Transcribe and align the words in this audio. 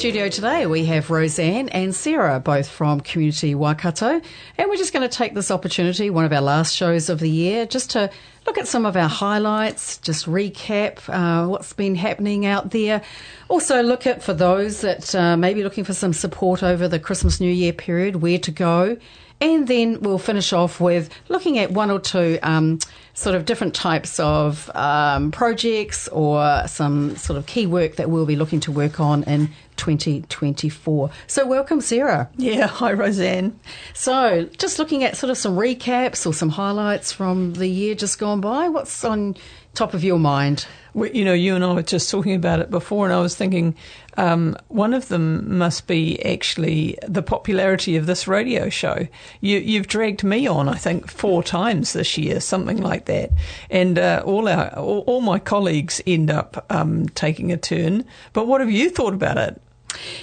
studio 0.00 0.30
today, 0.30 0.64
we 0.64 0.86
have 0.86 1.10
Roseanne 1.10 1.68
and 1.68 1.94
Sarah, 1.94 2.40
both 2.40 2.66
from 2.66 3.02
Community 3.02 3.54
Waikato. 3.54 4.22
And 4.56 4.70
we're 4.70 4.76
just 4.76 4.94
going 4.94 5.06
to 5.06 5.14
take 5.14 5.34
this 5.34 5.50
opportunity, 5.50 6.08
one 6.08 6.24
of 6.24 6.32
our 6.32 6.40
last 6.40 6.74
shows 6.74 7.10
of 7.10 7.20
the 7.20 7.28
year, 7.28 7.66
just 7.66 7.90
to 7.90 8.10
look 8.46 8.56
at 8.56 8.66
some 8.66 8.86
of 8.86 8.96
our 8.96 9.10
highlights, 9.10 9.98
just 9.98 10.24
recap 10.24 11.06
uh, 11.10 11.46
what's 11.46 11.74
been 11.74 11.96
happening 11.96 12.46
out 12.46 12.70
there. 12.70 13.02
Also, 13.48 13.82
look 13.82 14.06
at 14.06 14.22
for 14.22 14.32
those 14.32 14.80
that 14.80 15.14
uh, 15.14 15.36
may 15.36 15.52
be 15.52 15.62
looking 15.62 15.84
for 15.84 15.92
some 15.92 16.14
support 16.14 16.62
over 16.62 16.88
the 16.88 16.98
Christmas 16.98 17.38
New 17.38 17.52
Year 17.52 17.74
period, 17.74 18.16
where 18.16 18.38
to 18.38 18.50
go. 18.50 18.96
And 19.40 19.66
then 19.66 20.00
we'll 20.00 20.18
finish 20.18 20.52
off 20.52 20.80
with 20.80 21.08
looking 21.28 21.58
at 21.58 21.70
one 21.70 21.90
or 21.90 21.98
two 21.98 22.38
um, 22.42 22.78
sort 23.14 23.34
of 23.34 23.44
different 23.46 23.74
types 23.74 24.20
of 24.20 24.70
um, 24.74 25.30
projects 25.30 26.08
or 26.08 26.64
some 26.66 27.16
sort 27.16 27.38
of 27.38 27.46
key 27.46 27.66
work 27.66 27.96
that 27.96 28.10
we'll 28.10 28.26
be 28.26 28.36
looking 28.36 28.60
to 28.60 28.72
work 28.72 29.00
on 29.00 29.22
in 29.24 29.48
2024. 29.76 31.10
So, 31.26 31.46
welcome, 31.46 31.80
Sarah. 31.80 32.28
Yeah, 32.36 32.66
hi 32.66 32.92
Roseanne. 32.92 33.58
So, 33.94 34.48
just 34.58 34.78
looking 34.78 35.04
at 35.04 35.16
sort 35.16 35.30
of 35.30 35.38
some 35.38 35.56
recaps 35.56 36.26
or 36.26 36.34
some 36.34 36.50
highlights 36.50 37.12
from 37.12 37.54
the 37.54 37.66
year 37.66 37.94
just 37.94 38.18
gone 38.18 38.42
by. 38.42 38.68
What's 38.68 39.04
on 39.04 39.36
top 39.74 39.94
of 39.94 40.04
your 40.04 40.18
mind? 40.18 40.66
We, 40.92 41.12
you 41.12 41.24
know, 41.24 41.32
you 41.32 41.54
and 41.54 41.64
I 41.64 41.72
were 41.72 41.82
just 41.82 42.10
talking 42.10 42.34
about 42.34 42.58
it 42.58 42.70
before, 42.70 43.04
and 43.06 43.14
I 43.14 43.20
was 43.20 43.36
thinking 43.36 43.76
um, 44.16 44.56
one 44.68 44.92
of 44.92 45.08
them 45.08 45.58
must 45.58 45.86
be 45.86 46.20
actually 46.24 46.98
the 47.06 47.22
popularity 47.22 47.96
of 47.96 48.06
this 48.06 48.26
radio 48.26 48.68
show. 48.68 49.06
You, 49.40 49.58
you've 49.58 49.86
dragged 49.86 50.24
me 50.24 50.46
on, 50.46 50.68
I 50.68 50.74
think, 50.74 51.08
four 51.08 51.42
times 51.42 51.92
this 51.92 52.18
year, 52.18 52.40
something 52.40 52.78
like 52.78 53.04
that, 53.06 53.30
and 53.70 53.98
uh, 53.98 54.22
all 54.24 54.48
our 54.48 54.70
all, 54.76 55.00
all 55.06 55.20
my 55.20 55.38
colleagues 55.38 56.00
end 56.06 56.30
up 56.30 56.66
um, 56.70 57.08
taking 57.10 57.52
a 57.52 57.56
turn. 57.56 58.04
But 58.32 58.46
what 58.46 58.60
have 58.60 58.70
you 58.70 58.90
thought 58.90 59.14
about 59.14 59.38
it? 59.38 59.60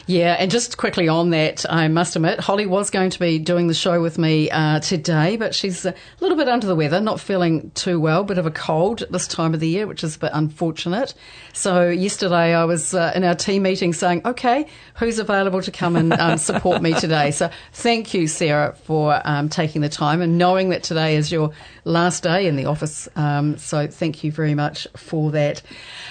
Yeah, 0.06 0.36
and 0.40 0.50
just 0.50 0.78
quickly 0.78 1.08
on 1.08 1.32
that, 1.32 1.66
I 1.70 1.88
must 1.88 2.16
admit, 2.16 2.40
Holly 2.40 2.66
was 2.66 2.90
going 2.90 3.10
to 3.10 3.20
be 3.20 3.40
doing 3.40 3.68
the 3.68 3.74
show 3.74 4.02
with 4.02 4.18
me 4.18 4.50
uh, 4.50 4.80
today, 4.80 5.36
but 5.36 5.54
she's 5.54 5.86
a 5.86 5.94
little 6.22 6.38
bit 6.38 6.48
under 6.48 6.66
the 6.66 6.76
weather, 6.76 7.02
not 7.02 7.20
feeling 7.20 7.72
too 7.72 8.00
well, 8.00 8.24
bit 8.24 8.38
of 8.38 8.46
a 8.46 8.52
cold 8.52 9.02
at 9.02 9.12
this 9.12 9.28
time 9.28 9.54
of 9.54 9.59
the 9.59 9.68
year, 9.68 9.86
which 9.86 10.04
is 10.04 10.16
a 10.16 10.20
bit 10.20 10.32
unfortunate. 10.34 11.14
So 11.54 11.90
yesterday 11.90 12.54
I 12.56 12.64
was 12.66 12.94
uh, 12.94 13.12
in 13.16 13.24
our 13.24 13.36
team 13.36 13.64
meeting 13.64 13.94
saying, 13.94 14.22
okay, 14.26 14.68
who's 14.96 15.20
available 15.20 15.62
to 15.62 15.72
come 15.72 15.96
and 15.96 16.14
um, 16.14 16.38
support 16.38 16.81
me 16.81 16.94
today? 16.94 17.31
So 17.31 17.50
thank 17.74 18.14
you, 18.14 18.28
Sarah, 18.28 18.76
for 18.84 19.22
um, 19.26 19.50
taking 19.50 19.81
the 19.81 19.90
time 19.90 20.22
and 20.22 20.38
knowing 20.38 20.70
that 20.70 20.84
today 20.84 21.16
is 21.16 21.31
your 21.31 21.52
last 21.84 22.24
day 22.24 22.48
in 22.48 22.56
the 22.56 22.66
office. 22.66 23.09
Um, 23.16 23.58
so 23.58 23.88
thank 23.88 24.24
you 24.24 24.31
very 24.31 24.56
much 24.56 24.88
for 24.96 25.31
that. 25.31 25.62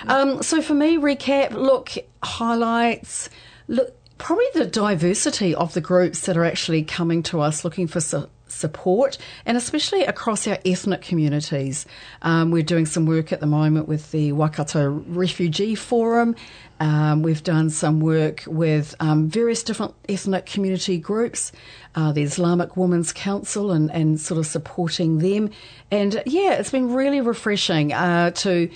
Um, 0.06 0.42
so 0.42 0.60
for 0.60 0.74
me, 0.74 0.96
recap, 0.98 1.52
look, 1.52 1.92
highlights. 2.22 3.30
Look, 3.68 3.94
probably 4.18 4.46
the 4.54 4.66
diversity 4.66 5.54
of 5.54 5.74
the 5.74 5.80
groups 5.80 6.26
that 6.26 6.36
are 6.36 6.44
actually 6.44 6.82
coming 6.82 7.22
to 7.24 7.40
us 7.40 7.64
looking 7.64 7.86
for 7.86 8.00
su- 8.00 8.28
support, 8.48 9.18
and 9.44 9.56
especially 9.56 10.04
across 10.04 10.46
our 10.46 10.58
ethnic 10.64 11.02
communities. 11.02 11.84
Um, 12.22 12.50
we're 12.50 12.62
doing 12.62 12.86
some 12.86 13.06
work 13.06 13.32
at 13.32 13.40
the 13.40 13.46
moment 13.46 13.88
with 13.88 14.10
the 14.12 14.32
Waikato 14.32 14.88
Refugee 15.08 15.74
Forum. 15.74 16.34
Um, 16.78 17.22
we've 17.22 17.42
done 17.42 17.70
some 17.70 18.00
work 18.00 18.44
with 18.46 18.94
um, 19.00 19.28
various 19.28 19.62
different 19.62 19.94
ethnic 20.08 20.46
community 20.46 20.98
groups, 20.98 21.52
uh, 21.94 22.12
the 22.12 22.22
Islamic 22.22 22.76
Women's 22.76 23.12
Council, 23.12 23.72
and, 23.72 23.90
and 23.90 24.20
sort 24.20 24.38
of 24.38 24.46
supporting 24.46 25.18
them. 25.18 25.50
And 25.90 26.22
yeah, 26.26 26.54
it's 26.54 26.70
been 26.70 26.92
really 26.92 27.20
refreshing 27.20 27.92
uh, 27.92 28.30
to 28.30 28.70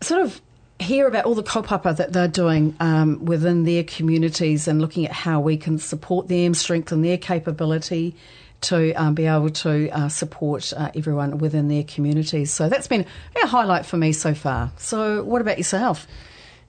sort 0.00 0.22
of 0.22 0.40
hear 0.80 1.06
about 1.06 1.24
all 1.24 1.34
the 1.34 1.42
kaupapa 1.42 1.96
that 1.96 2.12
they're 2.12 2.28
doing 2.28 2.74
um, 2.80 3.24
within 3.24 3.64
their 3.64 3.84
communities 3.84 4.68
and 4.68 4.80
looking 4.80 5.04
at 5.04 5.12
how 5.12 5.40
we 5.40 5.56
can 5.56 5.78
support 5.78 6.28
them, 6.28 6.54
strengthen 6.54 7.02
their 7.02 7.18
capability 7.18 8.14
to 8.60 8.92
um, 8.94 9.14
be 9.14 9.26
able 9.26 9.50
to 9.50 9.88
uh, 9.90 10.08
support 10.08 10.72
uh, 10.76 10.90
everyone 10.94 11.38
within 11.38 11.68
their 11.68 11.84
communities. 11.84 12.52
So 12.52 12.68
that's 12.68 12.88
been 12.88 13.06
a 13.42 13.46
highlight 13.46 13.86
for 13.86 13.96
me 13.96 14.12
so 14.12 14.34
far. 14.34 14.72
So, 14.76 15.22
what 15.22 15.40
about 15.40 15.58
yourself? 15.58 16.06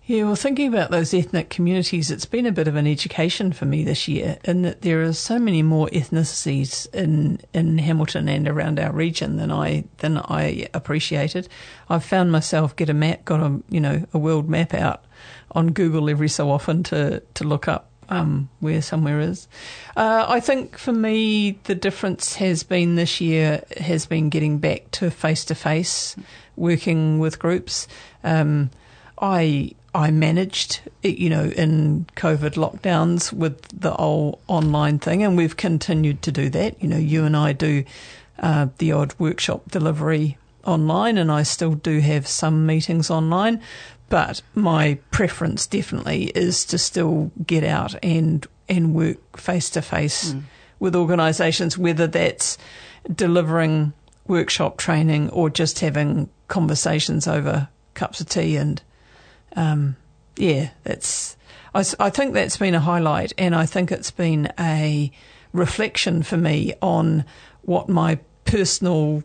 Yeah, 0.09 0.24
well, 0.24 0.36
thinking 0.36 0.68
about 0.68 0.90
those 0.90 1.14
ethnic 1.14 1.52
communities, 1.52 2.09
it's 2.09 2.25
been 2.25 2.47
a 2.47 2.52
bit 2.52 2.68
of 2.68 2.75
an 2.75 2.88
education 2.88 3.53
for 3.53 3.66
me 3.66 3.84
this 3.84 4.08
year 4.08 4.40
in 4.44 4.64
that 4.64 4.81
there 4.81 5.03
are 5.03 5.14
so 5.14 5.38
many 5.38 5.62
more 5.62 5.86
ethnicities 5.90 6.92
in 6.96 7.40
in 7.53 7.78
Hamilton 7.78 8.28
and 8.28 8.48
around 8.48 8.80
our 8.80 8.92
region 8.92 9.38
than 9.38 9.52
I 9.52 9.84
than 10.00 10.18
I 10.18 10.68
appreciated. 10.74 11.48
I've 11.90 12.03
found 12.03 12.31
myself 12.31 12.75
get 12.75 12.90
a 12.90 12.94
map, 12.96 13.24
got 13.24 13.40
a 13.40 13.62
you 13.69 13.80
know 13.80 14.03
a 14.12 14.18
world 14.18 14.50
map 14.50 14.74
out 14.74 15.06
on 15.52 15.74
Google 15.74 16.09
every 16.09 16.28
so 16.28 16.50
often 16.50 16.81
to 16.86 17.19
to 17.36 17.44
look 17.44 17.68
up 17.68 17.92
um, 18.09 18.50
where 18.62 18.81
somewhere 18.81 19.19
is. 19.19 19.48
Uh, 19.96 20.25
I 20.28 20.40
think 20.40 20.75
for 20.80 20.92
me, 20.92 21.59
the 21.66 21.75
difference 21.75 22.34
has 22.34 22.64
been 22.64 22.96
this 22.96 23.22
year 23.22 23.64
has 23.78 24.08
been 24.08 24.30
getting 24.30 24.58
back 24.58 24.90
to 24.94 25.12
face 25.12 25.46
to 25.46 25.53
face 25.53 26.16
working 26.56 27.19
with 27.19 27.38
groups. 27.38 27.88
Um, 28.24 28.72
I 29.22 29.75
I 29.94 30.11
managed, 30.11 30.81
you 31.01 31.29
know, 31.29 31.45
in 31.45 32.05
COVID 32.16 32.51
lockdowns 32.51 33.33
with 33.33 33.61
the 33.69 33.91
whole 33.91 34.39
online 34.47 35.00
thing, 35.00 35.23
and 35.23 35.35
we've 35.35 35.57
continued 35.57 36.22
to 36.23 36.31
do 36.31 36.50
that. 36.50 36.81
You 36.81 36.89
know, 36.89 36.97
you 36.97 37.25
and 37.25 37.35
I 37.35 37.53
do 37.53 37.83
uh, 38.39 38.67
the 38.77 38.91
odd 38.91 39.13
workshop 39.17 39.63
delivery 39.69 40.38
online, 40.63 41.17
and 41.17 41.31
I 41.31 41.44
still 41.44 41.73
do 41.73 42.00
have 42.00 42.27
some 42.27 42.66
meetings 42.66 43.09
online. 43.09 43.61
But 44.09 44.41
my 44.55 45.00
preference 45.11 45.67
definitely 45.67 46.25
is 46.35 46.66
to 46.66 46.77
still 46.77 47.31
get 47.45 47.63
out 47.63 47.95
and 48.03 48.45
and 48.67 48.94
work 48.94 49.38
face 49.38 49.69
to 49.71 49.81
face 49.81 50.35
with 50.79 50.95
organisations, 50.95 51.77
whether 51.77 52.06
that's 52.07 52.57
delivering 53.13 53.94
workshop 54.27 54.77
training 54.77 55.29
or 55.31 55.50
just 55.50 55.79
having 55.79 56.29
conversations 56.47 57.27
over 57.27 57.67
cups 57.95 58.21
of 58.21 58.29
tea 58.29 58.56
and 58.56 58.81
um, 59.56 59.96
yeah, 60.36 60.70
that's. 60.84 61.38
I, 61.74 61.84
I, 62.00 62.10
think 62.10 62.34
that's 62.34 62.58
been 62.58 62.76
a 62.76 62.80
highlight, 62.80 63.34
and 63.38 63.54
I 63.56 63.66
think 63.66 63.92
it's 63.92 64.12
been 64.12 64.52
a 64.60 65.12
reflection 65.54 66.24
for 66.24 66.38
me 66.38 66.74
on 66.82 67.26
what 67.62 67.90
my 67.90 68.20
personal 68.46 69.24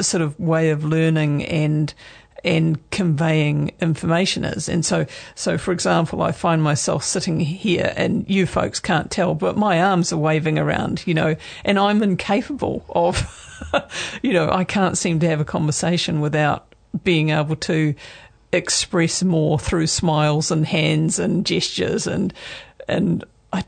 sort 0.00 0.22
of 0.22 0.38
way 0.38 0.70
of 0.70 0.84
learning 0.84 1.44
and 1.44 1.92
and 2.44 2.90
conveying 2.90 3.72
information 3.80 4.44
is. 4.44 4.68
And 4.68 4.84
so, 4.84 5.06
so 5.34 5.56
for 5.58 5.70
example, 5.72 6.22
I 6.22 6.32
find 6.32 6.62
myself 6.62 7.04
sitting 7.04 7.38
here, 7.38 7.92
and 7.96 8.28
you 8.28 8.46
folks 8.46 8.80
can't 8.80 9.10
tell, 9.10 9.34
but 9.34 9.56
my 9.56 9.80
arms 9.80 10.12
are 10.12 10.18
waving 10.18 10.58
around, 10.58 11.06
you 11.06 11.14
know, 11.14 11.36
and 11.64 11.78
I'm 11.78 12.02
incapable 12.02 12.84
of, 12.88 13.22
you 14.22 14.32
know, 14.32 14.50
I 14.50 14.64
can't 14.64 14.98
seem 14.98 15.20
to 15.20 15.28
have 15.28 15.40
a 15.40 15.44
conversation 15.44 16.20
without 16.20 16.74
being 17.04 17.30
able 17.30 17.56
to 17.56 17.94
express 18.52 19.22
more 19.22 19.58
through 19.58 19.86
smiles 19.86 20.50
and 20.50 20.66
hands 20.66 21.18
and 21.18 21.46
gestures 21.46 22.06
and 22.06 22.34
and 22.86 23.24
I 23.52 23.64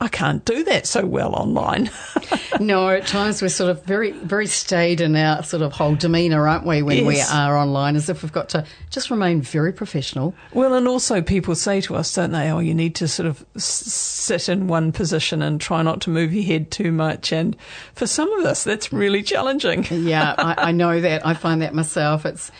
I 0.00 0.06
can't 0.06 0.44
do 0.44 0.62
that 0.64 0.86
so 0.86 1.04
well 1.04 1.34
online. 1.34 1.90
no, 2.60 2.88
at 2.88 3.08
times 3.08 3.42
we're 3.42 3.48
sort 3.48 3.70
of 3.70 3.84
very 3.84 4.12
very 4.12 4.46
staid 4.46 5.00
in 5.00 5.16
our 5.16 5.42
sort 5.42 5.62
of 5.62 5.72
whole 5.72 5.96
demeanour, 5.96 6.46
aren't 6.46 6.64
we, 6.64 6.82
when 6.82 7.04
yes. 7.04 7.06
we 7.32 7.36
are 7.36 7.56
online, 7.56 7.96
as 7.96 8.08
if 8.08 8.22
we've 8.22 8.32
got 8.32 8.48
to 8.50 8.64
just 8.90 9.10
remain 9.10 9.42
very 9.42 9.72
professional. 9.72 10.34
Well, 10.52 10.74
and 10.74 10.86
also 10.86 11.20
people 11.20 11.56
say 11.56 11.80
to 11.80 11.96
us, 11.96 12.14
don't 12.14 12.30
they? 12.30 12.48
Oh, 12.48 12.60
you 12.60 12.74
need 12.74 12.94
to 12.96 13.08
sort 13.08 13.26
of 13.26 13.44
s- 13.56 13.64
sit 13.64 14.48
in 14.48 14.68
one 14.68 14.92
position 14.92 15.42
and 15.42 15.60
try 15.60 15.82
not 15.82 16.00
to 16.02 16.10
move 16.10 16.32
your 16.32 16.44
head 16.44 16.70
too 16.70 16.92
much. 16.92 17.32
And 17.32 17.56
for 17.94 18.06
some 18.06 18.32
of 18.34 18.44
us, 18.44 18.62
that's 18.62 18.92
really 18.92 19.24
challenging. 19.24 19.84
yeah, 19.90 20.36
I, 20.38 20.68
I 20.68 20.72
know 20.72 21.00
that. 21.00 21.26
I 21.26 21.34
find 21.34 21.62
that 21.62 21.74
myself. 21.74 22.24
It's 22.24 22.52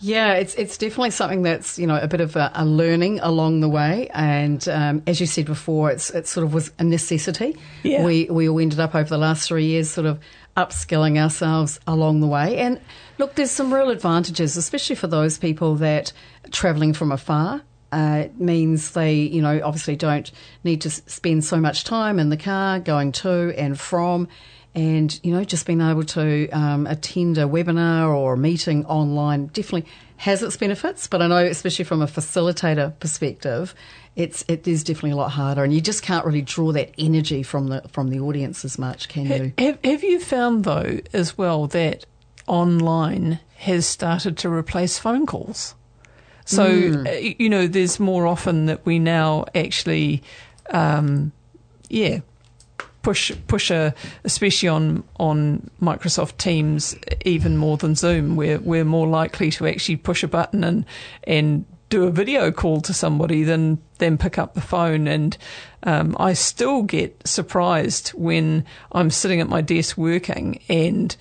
yeah, 0.00 0.34
it's 0.34 0.54
it's 0.54 0.78
definitely 0.78 1.10
something 1.10 1.42
that's 1.42 1.78
you 1.78 1.86
know 1.86 1.98
a 1.98 2.06
bit 2.06 2.20
of 2.20 2.36
a, 2.36 2.50
a 2.54 2.64
learning 2.64 3.20
along 3.20 3.60
the 3.60 3.68
way, 3.68 4.08
and 4.14 4.66
um, 4.68 5.02
as 5.06 5.20
you 5.20 5.26
said 5.26 5.46
before, 5.46 5.90
it's 5.90 6.10
it 6.10 6.26
sort 6.26 6.44
of 6.44 6.54
was 6.54 6.70
a 6.78 6.84
necessity. 6.84 7.56
Yeah. 7.82 8.04
We 8.04 8.26
we 8.30 8.48
all 8.48 8.60
ended 8.60 8.80
up 8.80 8.94
over 8.94 9.08
the 9.08 9.18
last 9.18 9.48
three 9.48 9.66
years 9.66 9.90
sort 9.90 10.06
of 10.06 10.20
upskilling 10.56 11.18
ourselves 11.18 11.80
along 11.86 12.20
the 12.20 12.26
way, 12.26 12.58
and 12.58 12.80
look, 13.18 13.34
there's 13.34 13.50
some 13.50 13.74
real 13.74 13.90
advantages, 13.90 14.56
especially 14.56 14.96
for 14.96 15.08
those 15.08 15.38
people 15.38 15.74
that 15.76 16.12
travelling 16.50 16.92
from 16.92 17.12
afar. 17.12 17.62
Uh, 17.90 18.24
it 18.24 18.38
means 18.38 18.90
they, 18.90 19.14
you 19.14 19.40
know, 19.40 19.60
obviously 19.64 19.96
don't 19.96 20.30
need 20.62 20.82
to 20.82 20.90
spend 20.90 21.42
so 21.42 21.56
much 21.56 21.84
time 21.84 22.18
in 22.18 22.28
the 22.28 22.36
car 22.36 22.78
going 22.78 23.12
to 23.12 23.54
and 23.56 23.80
from. 23.80 24.28
And, 24.74 25.18
you 25.24 25.32
know, 25.32 25.42
just 25.44 25.66
being 25.66 25.80
able 25.80 26.04
to 26.04 26.48
um, 26.50 26.86
attend 26.86 27.36
a 27.38 27.44
webinar 27.44 28.14
or 28.14 28.34
a 28.34 28.36
meeting 28.36 28.86
online 28.86 29.46
definitely 29.46 29.90
has 30.18 30.42
its 30.42 30.56
benefits. 30.56 31.08
But 31.08 31.22
I 31.22 31.26
know, 31.26 31.44
especially 31.44 31.84
from 31.84 32.02
a 32.02 32.06
facilitator 32.06 32.96
perspective, 33.00 33.74
it's 34.14 34.44
it 34.48 34.68
is 34.68 34.84
definitely 34.84 35.12
a 35.12 35.16
lot 35.16 35.30
harder, 35.30 35.64
and 35.64 35.72
you 35.72 35.80
just 35.80 36.02
can't 36.02 36.26
really 36.26 36.42
draw 36.42 36.72
that 36.72 36.92
energy 36.98 37.42
from 37.42 37.68
the 37.68 37.82
from 37.88 38.08
the 38.08 38.20
audience 38.20 38.64
as 38.64 38.78
much, 38.78 39.08
can 39.08 39.26
you? 39.26 39.52
Have, 39.58 39.78
have 39.84 40.04
you 40.04 40.20
found 40.20 40.64
though 40.64 40.98
as 41.12 41.38
well 41.38 41.68
that 41.68 42.04
online 42.46 43.38
has 43.58 43.86
started 43.86 44.36
to 44.38 44.48
replace 44.48 44.98
phone 44.98 45.24
calls? 45.24 45.74
So, 46.44 46.68
mm. 46.68 47.36
you 47.38 47.48
know, 47.48 47.66
there's 47.66 48.00
more 48.00 48.26
often 48.26 48.66
that 48.66 48.86
we 48.86 48.98
now 48.98 49.44
actually, 49.54 50.22
um, 50.70 51.30
yeah, 51.90 52.20
push 53.08 53.32
push 53.46 53.70
a, 53.70 53.94
especially 54.24 54.68
on 54.68 55.02
on 55.18 55.70
Microsoft 55.80 56.36
Teams, 56.36 56.94
even 57.24 57.56
more 57.56 57.78
than 57.78 57.94
Zoom. 57.94 58.36
We're 58.36 58.58
we're 58.58 58.84
more 58.84 59.08
likely 59.08 59.50
to 59.52 59.66
actually 59.66 59.96
push 59.96 60.22
a 60.22 60.28
button 60.28 60.62
and 60.62 60.84
and 61.24 61.64
do 61.88 62.04
a 62.04 62.10
video 62.10 62.52
call 62.52 62.82
to 62.82 62.92
somebody 62.92 63.44
than 63.44 63.78
than 63.96 64.18
pick 64.18 64.36
up 64.36 64.52
the 64.52 64.60
phone. 64.60 65.08
And 65.08 65.38
um, 65.84 66.16
I 66.20 66.34
still 66.34 66.82
get 66.82 67.26
surprised 67.26 68.08
when 68.10 68.66
I'm 68.92 69.08
sitting 69.08 69.40
at 69.40 69.48
my 69.48 69.62
desk 69.62 69.96
working 69.96 70.60
and 70.68 71.16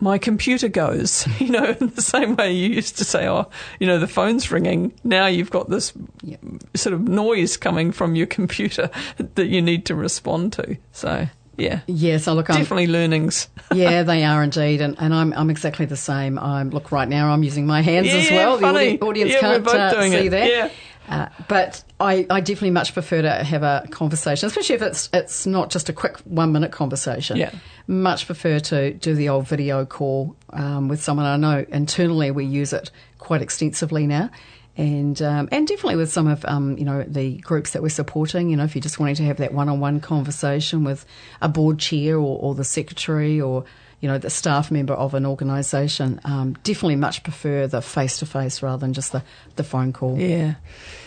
my 0.00 0.18
computer 0.18 0.68
goes, 0.68 1.26
you 1.40 1.50
know, 1.50 1.76
in 1.80 1.88
the 1.88 2.02
same 2.02 2.36
way 2.36 2.52
you 2.52 2.68
used 2.68 2.98
to 2.98 3.04
say, 3.04 3.28
oh, 3.28 3.50
you 3.78 3.86
know, 3.86 3.98
the 3.98 4.08
phone's 4.08 4.50
ringing. 4.50 4.92
Now 5.04 5.26
you've 5.26 5.50
got 5.50 5.68
this 5.68 5.92
yep. 6.22 6.40
sort 6.74 6.94
of 6.94 7.06
noise 7.06 7.56
coming 7.56 7.92
from 7.92 8.14
your 8.14 8.26
computer 8.26 8.90
that 9.34 9.46
you 9.46 9.62
need 9.62 9.86
to 9.86 9.94
respond 9.94 10.52
to. 10.54 10.76
So, 10.92 11.28
yeah. 11.56 11.80
Yes, 11.86 12.28
I 12.28 12.32
look. 12.32 12.46
Definitely 12.46 12.84
I'm, 12.84 12.90
learnings. 12.90 13.48
yeah, 13.74 14.04
they 14.04 14.24
are 14.24 14.44
indeed, 14.44 14.80
and, 14.80 14.96
and 15.00 15.12
I'm 15.12 15.32
I'm 15.32 15.50
exactly 15.50 15.86
the 15.86 15.96
same. 15.96 16.38
I'm 16.38 16.70
look 16.70 16.92
right 16.92 17.08
now. 17.08 17.32
I'm 17.32 17.42
using 17.42 17.66
my 17.66 17.80
hands 17.80 18.06
yeah, 18.06 18.14
as 18.14 18.30
well. 18.30 18.58
Funny. 18.58 18.96
The 18.96 19.04
audience 19.04 19.32
yeah, 19.32 19.40
can't 19.40 19.66
uh, 19.66 20.02
see 20.08 20.26
it. 20.26 20.30
that. 20.30 20.48
Yeah. 20.48 20.70
Uh, 21.08 21.28
but 21.48 21.82
I, 22.00 22.26
I, 22.28 22.40
definitely 22.40 22.70
much 22.70 22.92
prefer 22.92 23.22
to 23.22 23.30
have 23.30 23.62
a 23.62 23.86
conversation, 23.90 24.46
especially 24.46 24.76
if 24.76 24.82
it's 24.82 25.08
it's 25.12 25.46
not 25.46 25.70
just 25.70 25.88
a 25.88 25.92
quick 25.92 26.18
one 26.18 26.52
minute 26.52 26.70
conversation. 26.70 27.36
Yeah. 27.36 27.50
Much 27.86 28.26
prefer 28.26 28.58
to 28.60 28.92
do 28.92 29.14
the 29.14 29.30
old 29.30 29.48
video 29.48 29.86
call 29.86 30.36
um, 30.50 30.88
with 30.88 31.02
someone. 31.02 31.26
I 31.26 31.36
know 31.36 31.64
internally 31.70 32.30
we 32.30 32.44
use 32.44 32.72
it 32.72 32.90
quite 33.18 33.42
extensively 33.42 34.06
now. 34.06 34.30
And 34.76 35.20
um, 35.22 35.48
and 35.50 35.66
definitely 35.66 35.96
with 35.96 36.12
some 36.12 36.28
of 36.28 36.44
um, 36.44 36.78
you 36.78 36.84
know 36.84 37.02
the 37.02 37.38
groups 37.38 37.72
that 37.72 37.82
we're 37.82 37.88
supporting, 37.88 38.48
you 38.48 38.56
know, 38.56 38.62
if 38.64 38.76
you're 38.76 38.82
just 38.82 39.00
wanting 39.00 39.16
to 39.16 39.24
have 39.24 39.38
that 39.38 39.52
one-on-one 39.52 40.00
conversation 40.00 40.84
with 40.84 41.04
a 41.40 41.48
board 41.48 41.80
chair 41.80 42.16
or, 42.16 42.38
or 42.38 42.54
the 42.54 42.62
secretary 42.62 43.40
or 43.40 43.64
you 44.00 44.08
know, 44.08 44.18
the 44.18 44.30
staff 44.30 44.70
member 44.70 44.94
of 44.94 45.14
an 45.14 45.26
organisation, 45.26 46.20
um, 46.24 46.54
definitely 46.62 46.96
much 46.96 47.22
prefer 47.22 47.66
the 47.66 47.82
face 47.82 48.18
to 48.18 48.26
face 48.26 48.62
rather 48.62 48.78
than 48.78 48.92
just 48.92 49.12
the, 49.12 49.22
the 49.56 49.64
phone 49.64 49.92
call. 49.92 50.18
Yeah. 50.18 50.54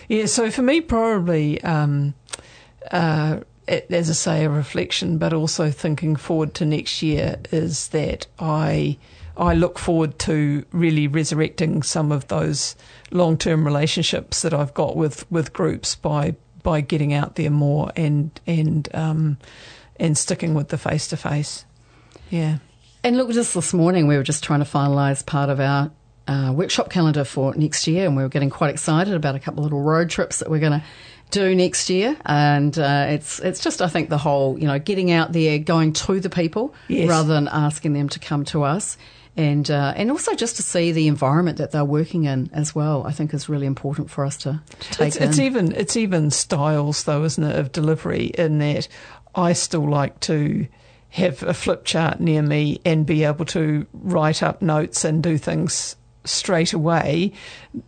Yeah. 0.10 0.26
So 0.26 0.52
for 0.52 0.62
me, 0.62 0.82
probably, 0.82 1.62
um, 1.64 2.14
uh, 2.92 3.40
as 3.68 4.10
I 4.10 4.14
say, 4.14 4.46
a 4.46 4.50
reflection, 4.50 5.18
but 5.18 5.32
also 5.32 5.72
thinking 5.72 6.16
forward 6.18 6.54
to 6.56 6.66
next 6.66 7.02
year 7.02 7.40
is 7.52 7.90
that 7.90 8.28
I. 8.40 8.98
I 9.38 9.56
look 9.56 9.80
forward 9.80 10.20
to 10.20 10.66
really 10.74 11.08
resurrecting 11.08 11.84
some 11.84 12.12
of 12.12 12.28
those 12.28 12.76
long 13.12 13.38
term 13.38 13.64
relationships 13.64 14.42
that 14.42 14.54
I've 14.54 14.74
got 14.74 14.98
with, 14.98 15.30
with 15.32 15.54
groups 15.54 15.96
by 15.96 16.36
by 16.64 16.82
getting 16.82 17.14
out 17.14 17.36
there 17.36 17.50
more 17.50 17.92
and 17.96 18.40
and 18.46 18.88
um, 18.94 19.38
and 20.00 20.18
sticking 20.18 20.54
with 20.54 20.68
the 20.68 20.78
face 20.78 21.08
to 21.08 21.18
face. 21.18 21.66
Yeah. 22.30 22.58
And 23.04 23.18
look, 23.18 23.32
just 23.32 23.54
this 23.56 23.74
morning 23.74 24.08
we 24.08 24.16
were 24.16 24.24
just 24.24 24.44
trying 24.44 24.60
to 24.60 24.66
finalise 24.66 25.26
part 25.26 25.50
of 25.50 25.60
our 25.60 25.92
uh, 26.28 26.54
workshop 26.56 26.92
calendar 26.92 27.24
for 27.24 27.56
next 27.56 27.88
year, 27.88 28.06
and 28.06 28.16
we 28.16 28.22
were 28.22 28.30
getting 28.30 28.52
quite 28.52 28.70
excited 28.70 29.14
about 29.14 29.36
a 29.36 29.40
couple 29.40 29.60
of 29.60 29.66
little 29.66 29.82
road 29.82 30.10
trips 30.10 30.38
that 30.40 30.52
we're 30.52 30.60
going 30.60 30.80
to 30.80 30.84
do 31.32 31.56
next 31.56 31.90
year. 31.90 32.16
And 32.26 32.78
uh, 32.78 33.08
it's 33.10 33.40
it's 33.40 33.64
just 33.64 33.82
I 33.82 33.88
think 33.88 34.10
the 34.10 34.20
whole 34.20 34.60
you 34.60 34.68
know 34.68 34.78
getting 34.78 35.12
out 35.12 35.32
there, 35.32 35.58
going 35.58 35.94
to 35.94 36.20
the 36.20 36.30
people 36.30 36.76
yes. 36.88 37.10
rather 37.10 37.34
than 37.34 37.48
asking 37.48 37.94
them 37.94 38.08
to 38.10 38.20
come 38.20 38.46
to 38.46 38.64
us. 38.64 38.98
And 39.36 39.72
uh, 39.72 39.94
and 39.96 40.12
also 40.12 40.36
just 40.36 40.58
to 40.58 40.62
see 40.62 40.92
the 40.92 41.08
environment 41.08 41.58
that 41.58 41.72
they're 41.72 41.86
working 41.86 42.26
in 42.26 42.52
as 42.54 42.76
well, 42.76 43.08
I 43.08 43.14
think 43.14 43.34
is 43.34 43.50
really 43.50 43.66
important 43.66 44.12
for 44.12 44.26
us 44.26 44.38
to, 44.38 44.62
to 44.80 44.90
take. 44.92 45.08
It's, 45.08 45.16
it's 45.16 45.40
even 45.40 45.72
it's 45.72 45.98
even 45.98 46.30
styles 46.30 47.06
though, 47.06 47.24
isn't 47.24 47.44
it, 47.44 47.58
of 47.58 47.72
delivery? 47.72 48.26
In 48.26 48.60
that 48.60 48.88
I 49.34 49.54
still 49.54 49.90
like 49.90 50.20
to 50.22 50.68
have 51.12 51.44
a 51.44 51.54
flip 51.54 51.84
chart 51.84 52.20
near 52.20 52.42
me 52.42 52.80
and 52.86 53.06
be 53.06 53.24
able 53.26 53.46
to 53.46 53.86
write 53.94 54.42
up 54.42 54.62
notes 54.62 55.04
and 55.04 55.22
do 55.22 55.38
things 55.38 55.96
straight 56.24 56.72
away 56.72 57.34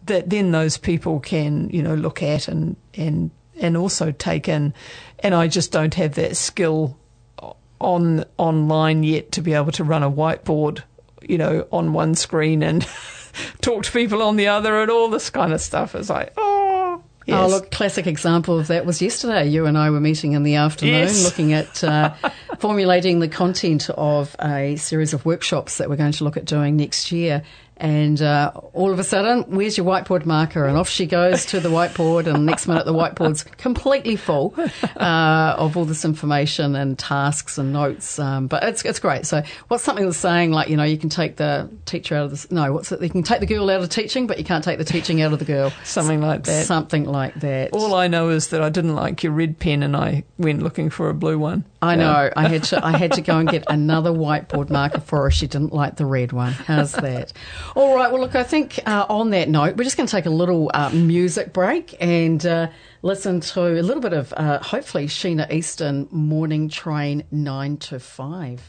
that 0.06 0.30
then 0.30 0.52
those 0.52 0.78
people 0.78 1.20
can 1.20 1.70
you 1.70 1.82
know 1.84 1.94
look 1.94 2.24
at 2.24 2.48
and 2.48 2.76
and 2.96 3.32
and 3.60 3.78
also 3.78 4.12
take 4.12 4.48
in. 4.48 4.74
And 5.20 5.34
I 5.34 5.48
just 5.48 5.72
don't 5.72 5.94
have 5.94 6.16
that 6.16 6.36
skill 6.36 6.98
on 7.80 8.26
online 8.38 9.04
yet 9.04 9.32
to 9.34 9.42
be 9.42 9.54
able 9.54 9.72
to 9.74 9.84
run 9.84 10.04
a 10.04 10.12
whiteboard 10.12 10.84
you 11.22 11.38
know 11.38 11.68
on 11.72 11.94
one 11.94 12.16
screen 12.16 12.62
and 12.62 12.86
talk 13.62 13.84
to 13.84 13.92
people 13.92 14.22
on 14.22 14.36
the 14.36 14.48
other 14.48 14.82
and 14.82 14.92
all 14.92 15.10
this 15.10 15.30
kind 15.30 15.54
of 15.54 15.62
stuff. 15.62 15.96
Is 15.96 16.10
like 16.10 16.34
oh 16.36 16.63
Oh, 16.63 16.63
yes. 17.26 17.38
Oh, 17.40 17.48
look, 17.48 17.72
classic 17.72 18.08
example 18.08 18.60
of 18.60 18.68
that 18.68 18.86
was 18.86 19.02
yesterday. 19.02 19.48
You 19.48 19.66
and 19.66 19.78
I 19.78 19.90
were 19.90 20.00
meeting 20.00 20.34
in 20.34 20.44
the 20.44 20.56
afternoon 20.56 20.94
yes. 20.94 21.24
looking 21.24 21.54
at 21.54 21.84
uh, 21.84 22.14
formulating 22.60 23.20
the 23.20 23.28
content 23.28 23.90
of 23.92 24.36
a 24.42 24.76
series 24.76 25.14
of 25.14 25.26
workshops 25.26 25.78
that 25.78 25.90
we're 25.90 25.96
going 25.96 26.12
to 26.14 26.24
look 26.24 26.38
at 26.38 26.46
doing 26.46 26.78
next 26.78 27.12
year. 27.12 27.44
And 27.78 28.22
uh, 28.22 28.52
all 28.74 28.92
of 28.92 29.00
a 29.00 29.04
sudden, 29.04 29.44
where's 29.56 29.78
your 29.78 29.86
whiteboard 29.86 30.26
marker? 30.26 30.66
And 30.66 30.78
off 30.78 30.88
she 30.88 31.06
goes 31.06 31.46
to 31.48 31.60
the 31.60 31.70
whiteboard, 31.70 32.28
and 32.28 32.36
the 32.36 32.40
next 32.40 32.68
minute, 32.68 32.86
the 32.86 32.94
whiteboard's 32.94 33.44
completely 33.44 34.16
full 34.16 34.54
uh, 34.96 35.56
of 35.58 35.76
all 35.76 35.86
this 35.86 36.06
information 36.06 36.76
and 36.76 36.98
tasks 36.98 37.58
and 37.58 37.74
notes. 37.74 38.20
Um, 38.20 38.48
but 38.48 38.64
it's 38.64 38.86
it's 38.86 39.00
great. 39.00 39.26
So, 39.26 39.42
what's 39.68 39.84
something 39.84 40.06
that's 40.06 40.18
saying 40.18 40.52
like 40.52 40.70
you 40.70 40.78
know 40.78 40.84
you 40.84 40.98
can 40.98 41.10
take 41.10 41.38
the 41.38 41.70
teacher 41.86 42.16
out 42.16 42.26
of 42.26 42.32
the 42.32 42.54
no, 42.54 42.72
what's 42.74 42.92
it? 42.92 43.02
You 43.02 43.10
can 43.10 43.24
take 43.24 43.40
the 43.40 43.46
girl 43.48 43.70
out 43.70 43.82
of 43.82 43.90
teaching, 43.90 44.28
but 44.28 44.38
you 44.38 44.44
can't 44.44 44.64
take 44.64 44.78
the 44.78 44.86
teaching 44.86 45.22
out 45.22 45.34
of 45.34 45.40
the 45.40 45.46
girl. 45.46 45.72
Something 45.84 46.22
like 46.22 46.44
that. 46.44 46.66
Something 46.66 47.06
like 47.06 47.36
that. 47.36 47.72
All 47.74 47.96
I 47.96 48.08
know 48.08 48.30
is 48.30 48.50
that 48.50 48.62
I 48.62 48.70
didn't 48.70 48.96
like 48.96 49.24
your 49.24 49.34
red 49.34 49.60
pen, 49.60 49.84
and 49.84 49.96
I 49.96 50.24
went 50.38 50.62
looking 50.62 50.90
for 50.90 51.10
a 51.10 51.14
blue 51.14 51.40
one. 51.40 51.66
I 51.84 51.96
know. 51.96 52.30
I 52.36 52.48
had 52.48 52.64
to 52.66 52.86
I 52.86 52.98
had 52.98 53.12
to 53.14 53.22
go 53.22 53.38
and 53.38 53.50
get 53.50 53.66
another 53.68 54.12
whiteboard 54.12 54.70
marker 54.70 55.02
for 55.02 55.24
her. 55.24 55.32
She 55.32 55.48
didn't 55.48 55.74
like 55.74 55.98
the 55.98 56.06
red 56.06 56.32
one. 56.32 56.54
How's 56.54 56.94
that? 56.94 57.34
All 57.76 57.96
right. 57.96 58.12
Well, 58.12 58.22
look, 58.22 58.36
I 58.36 58.44
think 58.44 58.80
uh, 58.86 59.06
on 59.10 59.32
that 59.32 59.50
note, 59.50 59.76
we're 59.76 59.84
just 59.84 59.98
going 59.98 60.08
to 60.08 60.12
take 60.12 60.26
a 60.26 60.30
little 60.30 60.72
uh, 60.74 60.90
music 60.92 61.52
break 61.52 61.96
and 62.00 62.46
uh, 62.46 62.70
listen 63.02 63.42
to 63.42 63.80
a 63.80 63.82
little 63.82 64.02
bit 64.02 64.14
of 64.14 64.34
uh, 64.38 64.60
hopefully 64.60 65.08
Sheena 65.08 65.52
Easton 65.52 66.08
Morning 66.10 66.70
Train 66.70 67.24
9 67.32 67.78
to 67.78 68.00
5. 68.00 68.62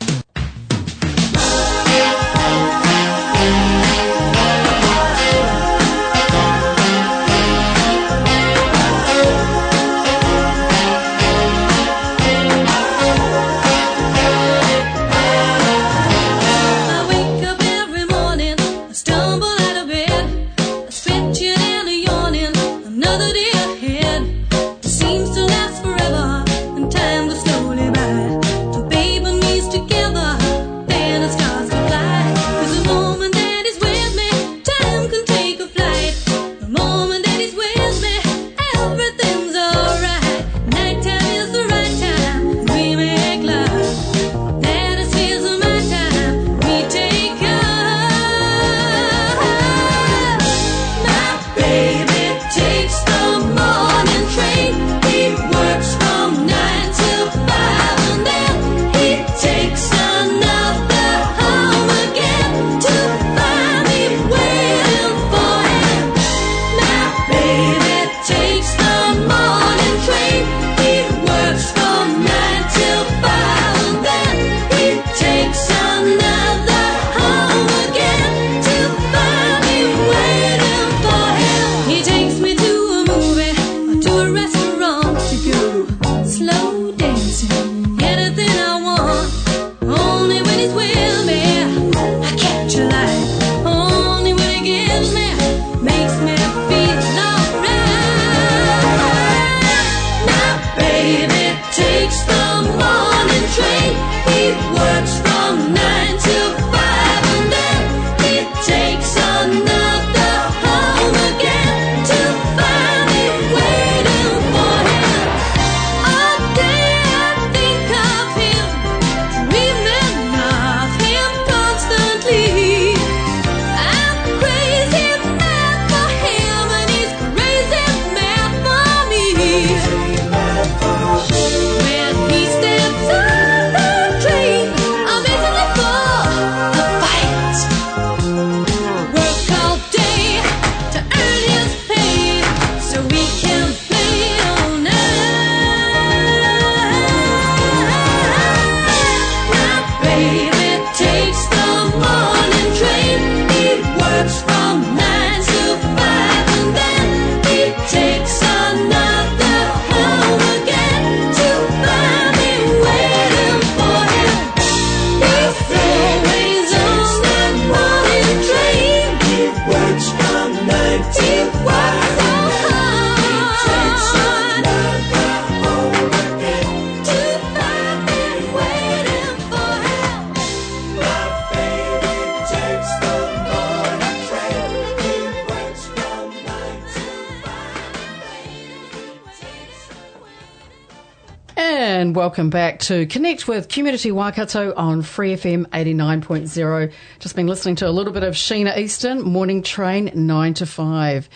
Welcome 192.34 192.50
back 192.50 192.80
to 192.80 193.06
Connect 193.06 193.46
with 193.46 193.68
Community 193.68 194.10
Waikato 194.10 194.74
on 194.74 195.02
Free 195.02 195.36
FM 195.36 195.66
89.0. 195.68 196.92
Just 197.20 197.36
been 197.36 197.46
listening 197.46 197.76
to 197.76 197.88
a 197.88 197.92
little 197.92 198.12
bit 198.12 198.24
of 198.24 198.34
Sheena 198.34 198.76
Easton, 198.76 199.22
Morning 199.22 199.62
Train 199.62 200.10
9 200.12 200.54
to 200.54 200.66
5. 200.66 201.28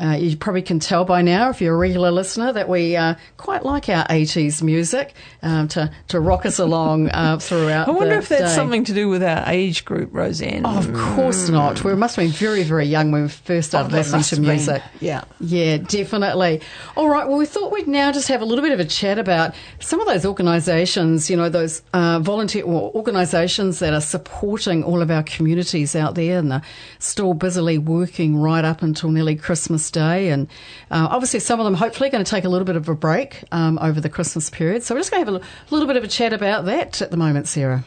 Uh, 0.00 0.12
you 0.12 0.36
probably 0.36 0.62
can 0.62 0.78
tell 0.78 1.04
by 1.04 1.22
now, 1.22 1.48
if 1.50 1.60
you're 1.60 1.74
a 1.74 1.78
regular 1.78 2.10
listener, 2.10 2.52
that 2.52 2.68
we 2.68 2.96
uh, 2.96 3.14
quite 3.36 3.64
like 3.64 3.88
our 3.88 4.04
80s 4.06 4.62
music 4.62 5.14
um, 5.42 5.68
to, 5.68 5.90
to 6.08 6.20
rock 6.20 6.44
us 6.46 6.58
along 6.58 7.08
uh, 7.10 7.38
throughout 7.38 7.88
I 7.88 7.92
wonder 7.92 8.14
if 8.16 8.28
that's 8.28 8.42
day. 8.52 8.54
something 8.54 8.84
to 8.84 8.92
do 8.94 9.08
with 9.08 9.22
our 9.22 9.44
age 9.46 9.84
group, 9.84 10.10
Roseanne. 10.12 10.62
Oh, 10.66 10.78
of 10.78 10.92
course 10.92 11.48
not. 11.48 11.82
We 11.84 11.94
must 11.94 12.16
have 12.16 12.24
been 12.24 12.32
very, 12.32 12.62
very 12.62 12.84
young 12.86 13.10
when 13.10 13.22
we 13.22 13.28
first 13.28 13.68
started 13.68 13.92
Oh, 13.92 13.96
listening 13.96 14.22
to 14.22 14.28
have 14.36 14.38
been. 14.44 14.48
music. 14.56 14.82
Yeah. 15.00 15.24
Yeah, 15.40 15.78
definitely. 15.78 16.60
All 16.96 17.08
right. 17.08 17.26
Well, 17.26 17.38
we 17.38 17.46
thought 17.46 17.72
we'd 17.72 17.88
now 17.88 18.12
just 18.12 18.28
have 18.28 18.42
a 18.42 18.44
little 18.44 18.62
bit 18.62 18.72
of 18.72 18.80
a 18.80 18.84
chat 18.84 19.18
about 19.18 19.54
some 19.80 20.00
of 20.00 20.06
those 20.06 20.24
organisations, 20.26 21.30
you 21.30 21.36
know, 21.36 21.48
those 21.48 21.82
uh, 21.94 22.18
volunteer 22.20 22.64
or 22.64 22.90
organisations 22.94 23.78
that 23.78 23.94
are 23.94 24.00
supporting 24.00 24.84
all 24.84 25.00
of 25.00 25.10
our 25.10 25.22
communities 25.22 25.94
out 25.96 26.14
there 26.14 26.38
and 26.38 26.52
are 26.52 26.62
still 26.98 27.34
busily 27.34 27.78
working 27.78 28.36
right 28.36 28.64
up 28.64 28.82
until 28.82 29.10
nearly 29.10 29.36
Christmas 29.36 29.85
Day. 29.90 30.30
And 30.30 30.48
uh, 30.90 31.08
obviously, 31.10 31.40
some 31.40 31.60
of 31.60 31.64
them 31.64 31.74
hopefully 31.74 32.10
going 32.10 32.24
to 32.24 32.30
take 32.30 32.44
a 32.44 32.48
little 32.48 32.66
bit 32.66 32.76
of 32.76 32.88
a 32.88 32.94
break 32.94 33.44
um, 33.52 33.78
over 33.80 34.00
the 34.00 34.08
Christmas 34.08 34.50
period. 34.50 34.82
So 34.82 34.94
we're 34.94 35.00
just 35.00 35.10
going 35.10 35.24
to 35.24 35.32
have 35.32 35.42
a 35.42 35.46
little 35.70 35.86
bit 35.86 35.96
of 35.96 36.04
a 36.04 36.08
chat 36.08 36.32
about 36.32 36.64
that 36.66 37.02
at 37.02 37.10
the 37.10 37.16
moment, 37.16 37.48
Sarah. 37.48 37.84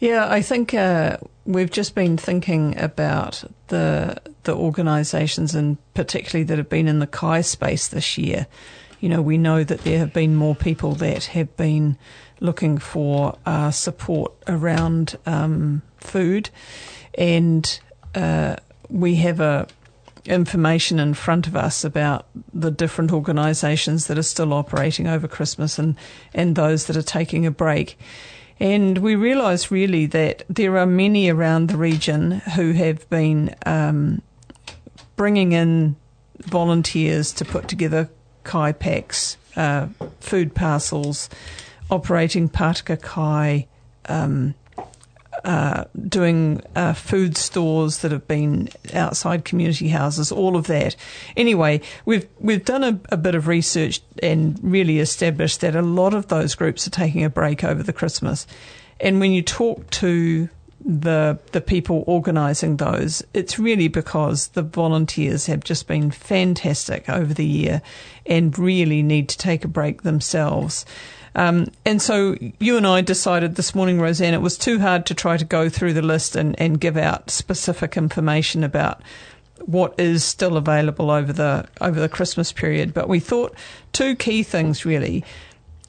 Yeah, 0.00 0.26
I 0.30 0.40
think 0.40 0.72
uh, 0.72 1.18
we've 1.44 1.70
just 1.70 1.94
been 1.94 2.16
thinking 2.16 2.78
about 2.78 3.44
the 3.68 4.20
the 4.44 4.54
organisations 4.54 5.54
and 5.54 5.76
particularly 5.92 6.44
that 6.44 6.56
have 6.56 6.70
been 6.70 6.88
in 6.88 7.00
the 7.00 7.06
Kai 7.06 7.42
space 7.42 7.88
this 7.88 8.16
year. 8.16 8.46
You 9.00 9.10
know, 9.10 9.20
we 9.20 9.36
know 9.36 9.62
that 9.62 9.80
there 9.80 9.98
have 9.98 10.14
been 10.14 10.34
more 10.34 10.54
people 10.54 10.94
that 10.96 11.24
have 11.24 11.54
been 11.56 11.98
looking 12.40 12.78
for 12.78 13.36
uh, 13.44 13.70
support 13.70 14.32
around 14.46 15.16
um, 15.26 15.82
food, 15.98 16.48
and 17.16 17.80
uh, 18.14 18.56
we 18.88 19.16
have 19.16 19.40
a 19.40 19.66
information 20.26 20.98
in 20.98 21.14
front 21.14 21.46
of 21.46 21.56
us 21.56 21.84
about 21.84 22.26
the 22.52 22.70
different 22.70 23.12
organisations 23.12 24.06
that 24.06 24.18
are 24.18 24.22
still 24.22 24.52
operating 24.52 25.06
over 25.06 25.26
Christmas 25.26 25.78
and 25.78 25.96
and 26.34 26.56
those 26.56 26.86
that 26.86 26.96
are 26.96 27.02
taking 27.02 27.46
a 27.46 27.50
break. 27.50 27.98
And 28.58 28.98
we 28.98 29.16
realise 29.16 29.70
really 29.70 30.04
that 30.06 30.42
there 30.50 30.76
are 30.76 30.86
many 30.86 31.30
around 31.30 31.68
the 31.68 31.78
region 31.78 32.32
who 32.54 32.72
have 32.72 33.08
been 33.08 33.54
um, 33.64 34.20
bringing 35.16 35.52
in 35.52 35.96
volunteers 36.40 37.32
to 37.32 37.44
put 37.44 37.68
together 37.68 38.10
kai 38.44 38.72
packs, 38.72 39.38
uh, 39.56 39.86
food 40.20 40.54
parcels, 40.54 41.30
operating 41.90 42.48
Pataka 42.48 43.00
Kai, 43.00 43.66
um, 44.06 44.54
uh, 45.44 45.84
doing 46.08 46.62
uh, 46.76 46.92
food 46.92 47.36
stores 47.36 47.98
that 47.98 48.12
have 48.12 48.26
been 48.28 48.68
outside 48.94 49.44
community 49.44 49.88
houses, 49.88 50.30
all 50.30 50.56
of 50.56 50.66
that. 50.66 50.96
Anyway, 51.36 51.80
we've 52.04 52.28
we've 52.38 52.64
done 52.64 52.84
a, 52.84 53.00
a 53.10 53.16
bit 53.16 53.34
of 53.34 53.46
research 53.46 54.00
and 54.22 54.58
really 54.62 54.98
established 54.98 55.60
that 55.60 55.74
a 55.74 55.82
lot 55.82 56.14
of 56.14 56.28
those 56.28 56.54
groups 56.54 56.86
are 56.86 56.90
taking 56.90 57.24
a 57.24 57.30
break 57.30 57.64
over 57.64 57.82
the 57.82 57.92
Christmas. 57.92 58.46
And 59.00 59.20
when 59.20 59.32
you 59.32 59.42
talk 59.42 59.88
to 59.90 60.48
the 60.84 61.38
the 61.52 61.60
people 61.60 62.04
organising 62.06 62.76
those, 62.76 63.22
it's 63.34 63.58
really 63.58 63.88
because 63.88 64.48
the 64.48 64.62
volunteers 64.62 65.46
have 65.46 65.62
just 65.64 65.86
been 65.86 66.10
fantastic 66.10 67.08
over 67.08 67.34
the 67.34 67.46
year 67.46 67.82
and 68.26 68.58
really 68.58 69.02
need 69.02 69.28
to 69.28 69.38
take 69.38 69.64
a 69.64 69.68
break 69.68 70.02
themselves. 70.02 70.86
Um, 71.34 71.68
and 71.84 72.02
so 72.02 72.36
you 72.58 72.76
and 72.76 72.86
I 72.86 73.00
decided 73.00 73.54
this 73.54 73.74
morning, 73.74 74.00
Roseanne, 74.00 74.34
it 74.34 74.42
was 74.42 74.58
too 74.58 74.80
hard 74.80 75.06
to 75.06 75.14
try 75.14 75.36
to 75.36 75.44
go 75.44 75.68
through 75.68 75.92
the 75.92 76.02
list 76.02 76.36
and, 76.36 76.58
and 76.60 76.80
give 76.80 76.96
out 76.96 77.30
specific 77.30 77.96
information 77.96 78.64
about 78.64 79.00
what 79.66 79.98
is 79.98 80.24
still 80.24 80.56
available 80.56 81.10
over 81.10 81.32
the 81.32 81.66
over 81.80 82.00
the 82.00 82.08
Christmas 82.08 82.52
period. 82.52 82.94
But 82.94 83.08
we 83.08 83.20
thought 83.20 83.54
two 83.92 84.16
key 84.16 84.42
things 84.42 84.84
really. 84.84 85.24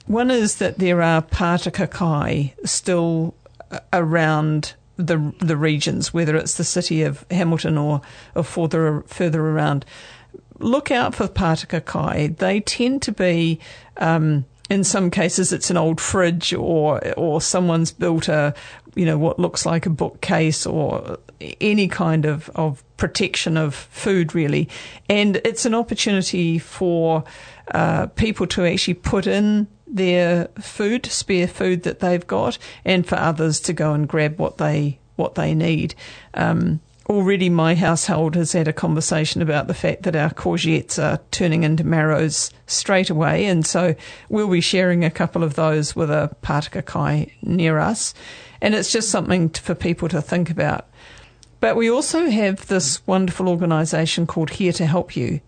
One 0.08 0.30
is 0.30 0.58
that 0.58 0.78
there 0.78 1.02
are 1.02 1.22
Pātaka 1.22 1.90
Kai 1.90 2.54
still 2.66 3.34
uh, 3.72 3.80
around 3.94 4.74
the 4.98 5.34
the 5.40 5.58
regions, 5.58 6.14
whether 6.14 6.36
it's 6.36 6.56
the 6.56 6.64
city 6.64 7.04
of 7.04 7.26
Hamilton 7.32 7.78
or, 7.78 8.02
or 8.36 8.44
further 8.44 9.04
further 9.08 9.42
around. 9.42 9.86
Look 10.60 10.92
out 10.92 11.16
for 11.16 11.28
Pātaka 11.28 11.84
Kai. 11.84 12.36
They 12.38 12.60
tend 12.60 13.02
to 13.04 13.12
be 13.12 13.60
um, 13.98 14.46
in 14.72 14.84
some 14.84 15.12
cases 15.12 15.52
it's 15.52 15.70
an 15.70 15.78
old 15.78 16.00
fridge 16.00 16.54
or 16.54 17.14
or 17.16 17.42
someone's 17.42 17.92
built 17.92 18.28
a 18.28 18.54
you 18.96 19.06
know 19.06 19.18
what 19.18 19.38
looks 19.38 19.66
like 19.66 19.86
a 19.86 19.90
bookcase 19.90 20.66
or 20.66 21.18
any 21.60 21.88
kind 21.88 22.26
of, 22.26 22.50
of 22.56 22.84
protection 22.98 23.58
of 23.58 23.74
food 23.74 24.36
really. 24.36 24.70
And 25.10 25.38
it's 25.38 25.66
an 25.66 25.74
opportunity 25.74 26.60
for 26.60 27.24
uh, 27.74 28.08
people 28.08 28.48
to 28.48 28.66
actually 28.66 28.96
put 28.96 29.28
in 29.28 29.68
their 29.88 30.46
food 30.60 31.06
spare 31.08 31.48
food 31.48 31.84
that 31.84 32.00
they've 32.00 32.26
got 32.26 32.58
and 32.86 33.06
for 33.06 33.16
others 33.16 33.60
to 33.62 33.74
go 33.74 33.94
and 33.94 34.08
grab 34.08 34.40
what 34.40 34.58
they 34.58 35.00
what 35.16 35.36
they 35.36 35.54
need. 35.54 35.94
Um, 36.34 36.80
already 37.12 37.50
my 37.50 37.76
household 37.76 38.36
has 38.36 38.54
had 38.54 38.68
a 38.68 38.74
conversation 38.74 39.42
about 39.42 39.68
the 39.68 39.74
fact 39.74 40.04
that 40.04 40.16
our 40.16 40.30
courgettes 40.30 40.98
are 40.98 41.20
turning 41.30 41.64
into 41.64 41.84
marrows 41.84 42.52
straight 42.68 43.10
away, 43.10 43.46
and 43.46 43.66
so 43.66 43.94
we'll 44.30 44.50
be 44.50 44.62
sharing 44.62 45.04
a 45.04 45.12
couple 45.12 45.44
of 45.44 45.56
those 45.56 45.96
with 45.96 46.10
a 46.10 46.36
Pātaka 46.42 46.86
Kai 46.86 47.32
near 47.42 47.78
us. 47.80 48.14
And 48.62 48.74
it's 48.74 48.92
just 48.92 49.10
something 49.10 49.50
for 49.50 49.76
people 49.76 50.08
to 50.10 50.22
think 50.22 50.50
about. 50.50 50.88
But 51.60 51.76
we 51.76 51.90
also 51.90 52.30
have 52.30 52.68
this 52.68 53.06
wonderful 53.06 53.50
organisation 53.50 54.26
called 54.26 54.52
Here 54.52 54.74
to 54.74 54.86
Help 54.86 55.16
You. 55.16 55.42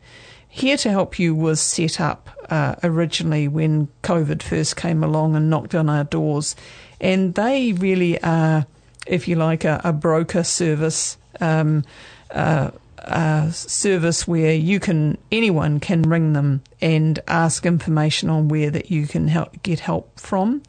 Here 0.49 0.77
to 0.77 0.91
Help 0.91 1.17
You 1.17 1.33
was 1.33 1.61
set 1.61 1.99
up 1.99 2.29
uh, 2.49 2.75
originally 2.83 3.47
when 3.47 3.87
COVID 4.03 4.43
first 4.43 4.75
came 4.75 5.03
along 5.03 5.35
and 5.35 5.49
knocked 5.49 5.73
on 5.73 5.89
our 5.89 6.03
doors. 6.03 6.55
And 6.99 7.33
they 7.35 7.73
really 7.73 8.21
are, 8.21 8.67
if 9.07 9.27
you 9.27 9.35
like, 9.35 9.63
a, 9.63 9.81
a 9.83 9.93
broker 9.93 10.43
service 10.43 11.17
um, 11.41 11.83
uh, 12.31 12.71
uh, 12.99 13.51
service 13.51 14.27
where 14.27 14.53
you 14.53 14.79
can 14.79 15.17
anyone 15.31 15.79
can 15.79 16.03
ring 16.03 16.33
them 16.33 16.61
and 16.81 17.19
ask 17.27 17.65
information 17.65 18.29
on 18.29 18.47
where 18.47 18.69
that 18.69 18.91
you 18.91 19.07
can 19.07 19.27
help 19.27 19.61
get 19.63 19.79
help 19.79 20.19
from, 20.19 20.61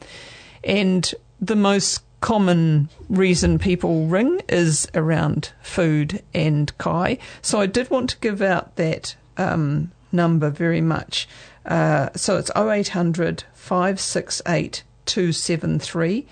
and 0.63 1.13
the 1.39 1.55
most 1.55 2.01
common 2.21 2.89
reason 3.07 3.59
people 3.59 4.07
ring 4.07 4.41
is 4.49 4.87
around 4.95 5.51
food 5.61 6.23
and 6.33 6.75
kai. 6.77 7.17
So 7.41 7.61
I 7.61 7.67
did 7.67 7.89
want 7.89 8.09
to 8.11 8.17
give 8.17 8.41
out 8.41 8.75
that 8.77 9.15
um, 9.37 9.91
number 10.11 10.49
very 10.49 10.81
much. 10.81 11.27
Uh, 11.65 12.09
so 12.15 12.37
it's 12.37 12.51
0800 12.55 13.43
568 13.53 14.83
273. 15.05 16.25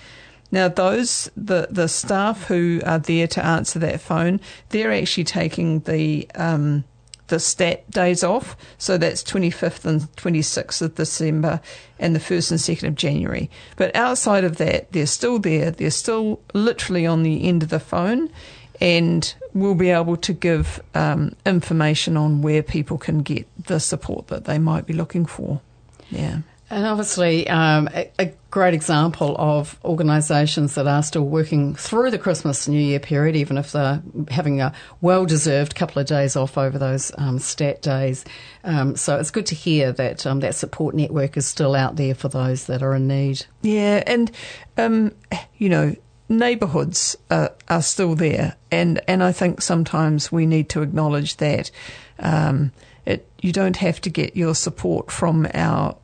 Now, 0.54 0.68
those 0.68 1.32
the 1.36 1.68
the 1.72 1.88
staff 1.88 2.44
who 2.44 2.80
are 2.86 3.00
there 3.00 3.26
to 3.26 3.44
answer 3.44 3.80
that 3.80 4.00
phone, 4.00 4.40
they're 4.70 4.94
actually 4.94 5.24
taking 5.24 5.80
the 5.80 6.30
um, 6.36 6.84
the 7.30 7.40
stat 7.40 7.90
days 7.90 8.24
off. 8.24 8.56
So 8.78 9.00
that's 9.00 9.24
25th 9.24 9.84
and 9.86 10.02
26th 10.16 10.84
of 10.84 10.94
December 10.94 11.60
and 11.98 12.16
the 12.16 12.20
1st 12.20 12.52
and 12.52 12.60
2nd 12.60 12.88
of 12.90 12.96
January. 12.96 13.50
But 13.78 13.96
outside 13.96 14.44
of 14.44 14.58
that, 14.58 14.92
they're 14.92 15.08
still 15.08 15.40
there. 15.40 15.72
They're 15.72 15.90
still 15.90 16.40
literally 16.54 17.08
on 17.08 17.24
the 17.24 17.48
end 17.48 17.64
of 17.64 17.70
the 17.70 17.80
phone 17.80 18.30
and 18.80 19.34
we'll 19.56 19.74
be 19.74 19.90
able 19.90 20.18
to 20.18 20.34
give 20.34 20.84
um, 20.94 21.36
information 21.48 22.16
on 22.16 22.44
where 22.44 22.62
people 22.62 23.00
can 23.00 23.24
get 23.24 23.48
the 23.66 23.80
support 23.80 24.28
that 24.28 24.46
they 24.46 24.60
might 24.60 24.86
be 24.86 24.94
looking 24.94 25.26
for. 25.26 25.62
Yeah. 26.12 26.42
And 26.74 26.88
obviously, 26.88 27.48
um, 27.50 27.88
a, 27.94 28.10
a 28.18 28.32
great 28.50 28.74
example 28.74 29.36
of 29.38 29.80
organisations 29.86 30.74
that 30.74 30.88
are 30.88 31.04
still 31.04 31.24
working 31.24 31.76
through 31.76 32.10
the 32.10 32.18
Christmas 32.18 32.68
New 32.68 32.80
Year 32.80 33.00
period, 33.00 33.36
even 33.36 33.60
if 33.60 33.72
they're 33.72 34.02
having 34.32 34.60
a 34.60 34.74
well 35.00 35.28
deserved 35.28 35.76
couple 35.76 36.02
of 36.02 36.08
days 36.08 36.36
off 36.36 36.58
over 36.58 36.80
those 36.80 37.12
um, 37.20 37.38
stat 37.38 37.84
days. 37.84 38.26
Um, 38.64 38.96
so 38.96 39.20
it's 39.20 39.30
good 39.30 39.46
to 39.48 39.56
hear 39.56 39.92
that 39.92 40.26
um, 40.26 40.40
that 40.40 40.56
support 40.56 40.96
network 40.96 41.38
is 41.38 41.46
still 41.46 41.76
out 41.76 41.96
there 41.96 42.16
for 42.16 42.28
those 42.28 42.66
that 42.66 42.82
are 42.82 42.96
in 42.96 43.08
need. 43.08 43.46
Yeah, 43.62 44.02
and 44.08 44.32
um, 44.76 45.12
you 45.58 45.70
know, 45.70 45.96
neighbourhoods 46.28 47.16
are, 47.30 47.52
are 47.70 47.84
still 47.84 48.16
there, 48.16 48.56
and 48.72 49.00
and 49.08 49.22
I 49.22 49.32
think 49.32 49.62
sometimes 49.62 50.32
we 50.32 50.48
need 50.48 50.70
to 50.70 50.82
acknowledge 50.82 51.38
that 51.38 51.70
um, 52.18 52.72
it 53.06 53.30
you 53.42 53.52
don't 53.52 53.78
have 53.78 54.02
to 54.02 54.10
get 54.10 54.36
your 54.36 54.56
support 54.56 55.12
from 55.12 55.48
our 55.54 55.98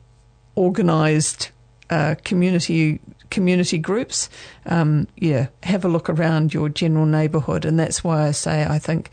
organised 0.60 1.50
uh, 1.88 2.14
community 2.22 3.00
community 3.30 3.78
groups. 3.78 4.28
Um, 4.66 5.08
yeah, 5.16 5.48
have 5.62 5.84
a 5.84 5.88
look 5.88 6.08
around 6.08 6.52
your 6.52 6.68
general 6.68 7.06
neighbourhood, 7.06 7.64
and 7.64 7.78
that's 7.78 8.04
why 8.04 8.26
I 8.26 8.30
say 8.32 8.64
I 8.64 8.78
think 8.78 9.10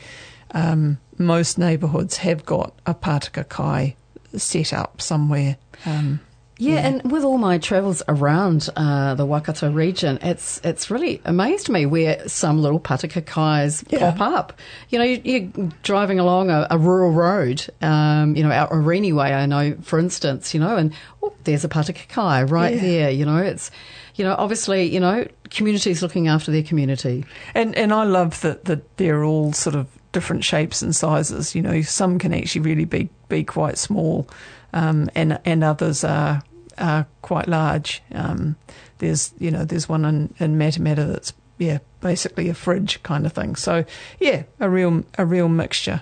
um, 0.51 0.99
most 1.17 1.57
neighbourhoods 1.57 2.17
have 2.17 2.45
got 2.45 2.73
a 2.85 2.93
Pātaka 2.93 3.47
Kai 3.47 3.95
set 4.35 4.73
up 4.73 5.01
somewhere. 5.01 5.57
Um, 5.85 6.19
Yeah, 6.59 6.79
and 6.87 7.11
with 7.11 7.23
all 7.23 7.37
my 7.37 7.57
travels 7.59 8.01
around 8.07 8.67
uh, 8.75 9.13
the 9.15 9.25
Waikato 9.25 9.71
region, 9.71 10.17
it's 10.21 10.59
it's 10.63 10.89
really 10.89 11.21
amazed 11.25 11.69
me 11.69 11.85
where 11.85 12.27
some 12.27 12.61
little 12.61 12.79
patakakais 12.79 13.83
Yeah. 13.91 14.11
pop 14.11 14.21
up. 14.21 14.53
You 14.89 14.99
know, 14.99 15.05
you, 15.05 15.21
you're 15.23 15.69
driving 15.83 16.19
along 16.19 16.49
a, 16.49 16.65
a 16.71 16.77
rural 16.77 17.11
road, 17.11 17.65
um, 17.81 18.35
you 18.35 18.43
know, 18.43 18.51
out 18.51 18.71
Arini 18.71 19.13
Way, 19.13 19.33
I 19.33 19.45
know, 19.45 19.75
for 19.81 19.99
instance, 19.99 20.53
you 20.53 20.59
know, 20.59 20.75
and 20.77 20.93
oh, 21.21 21.33
there's 21.43 21.63
a 21.63 21.69
patakakai 21.69 22.49
right 22.49 22.73
Yeah. 22.75 22.81
there, 22.81 23.09
you 23.11 23.25
know, 23.25 23.37
it's, 23.37 23.69
you 24.15 24.25
know, 24.25 24.33
obviously, 24.37 24.83
you 24.91 24.99
know, 24.99 25.27
communities 25.51 26.01
looking 26.01 26.27
after 26.27 26.51
their 26.51 26.63
community. 26.63 27.23
And 27.53 27.75
and 27.75 27.93
I 27.93 28.03
love 28.03 28.41
that 28.41 28.65
that 28.65 28.97
they're 28.97 29.23
all 29.23 29.53
sort 29.53 29.75
of 29.75 29.87
different 30.11 30.43
shapes 30.43 30.81
and 30.81 30.95
sizes. 30.95 31.53
You 31.53 31.61
know, 31.61 31.81
some 31.83 32.17
can 32.17 32.33
actually 32.33 32.61
really 32.61 32.85
be 32.85 33.09
be 33.29 33.43
quite 33.43 33.77
small, 33.77 34.27
um, 34.73 35.09
and 35.13 35.39
and 35.45 35.63
others 35.63 36.03
are 36.03 36.41
are 36.77 37.07
quite 37.21 37.47
large. 37.47 38.01
Um, 38.13 38.55
there's 38.99 39.33
you 39.39 39.51
know 39.51 39.65
there's 39.65 39.89
one 39.89 40.05
in 40.05 40.33
in 40.39 40.57
Matamata 40.57 41.07
that's 41.11 41.33
yeah 41.57 41.79
basically 42.01 42.49
a 42.49 42.53
fridge 42.53 43.01
kind 43.03 43.25
of 43.25 43.33
thing. 43.33 43.55
So 43.55 43.85
yeah, 44.19 44.43
a 44.59 44.69
real 44.69 45.03
a 45.17 45.25
real 45.25 45.49
mixture. 45.49 46.01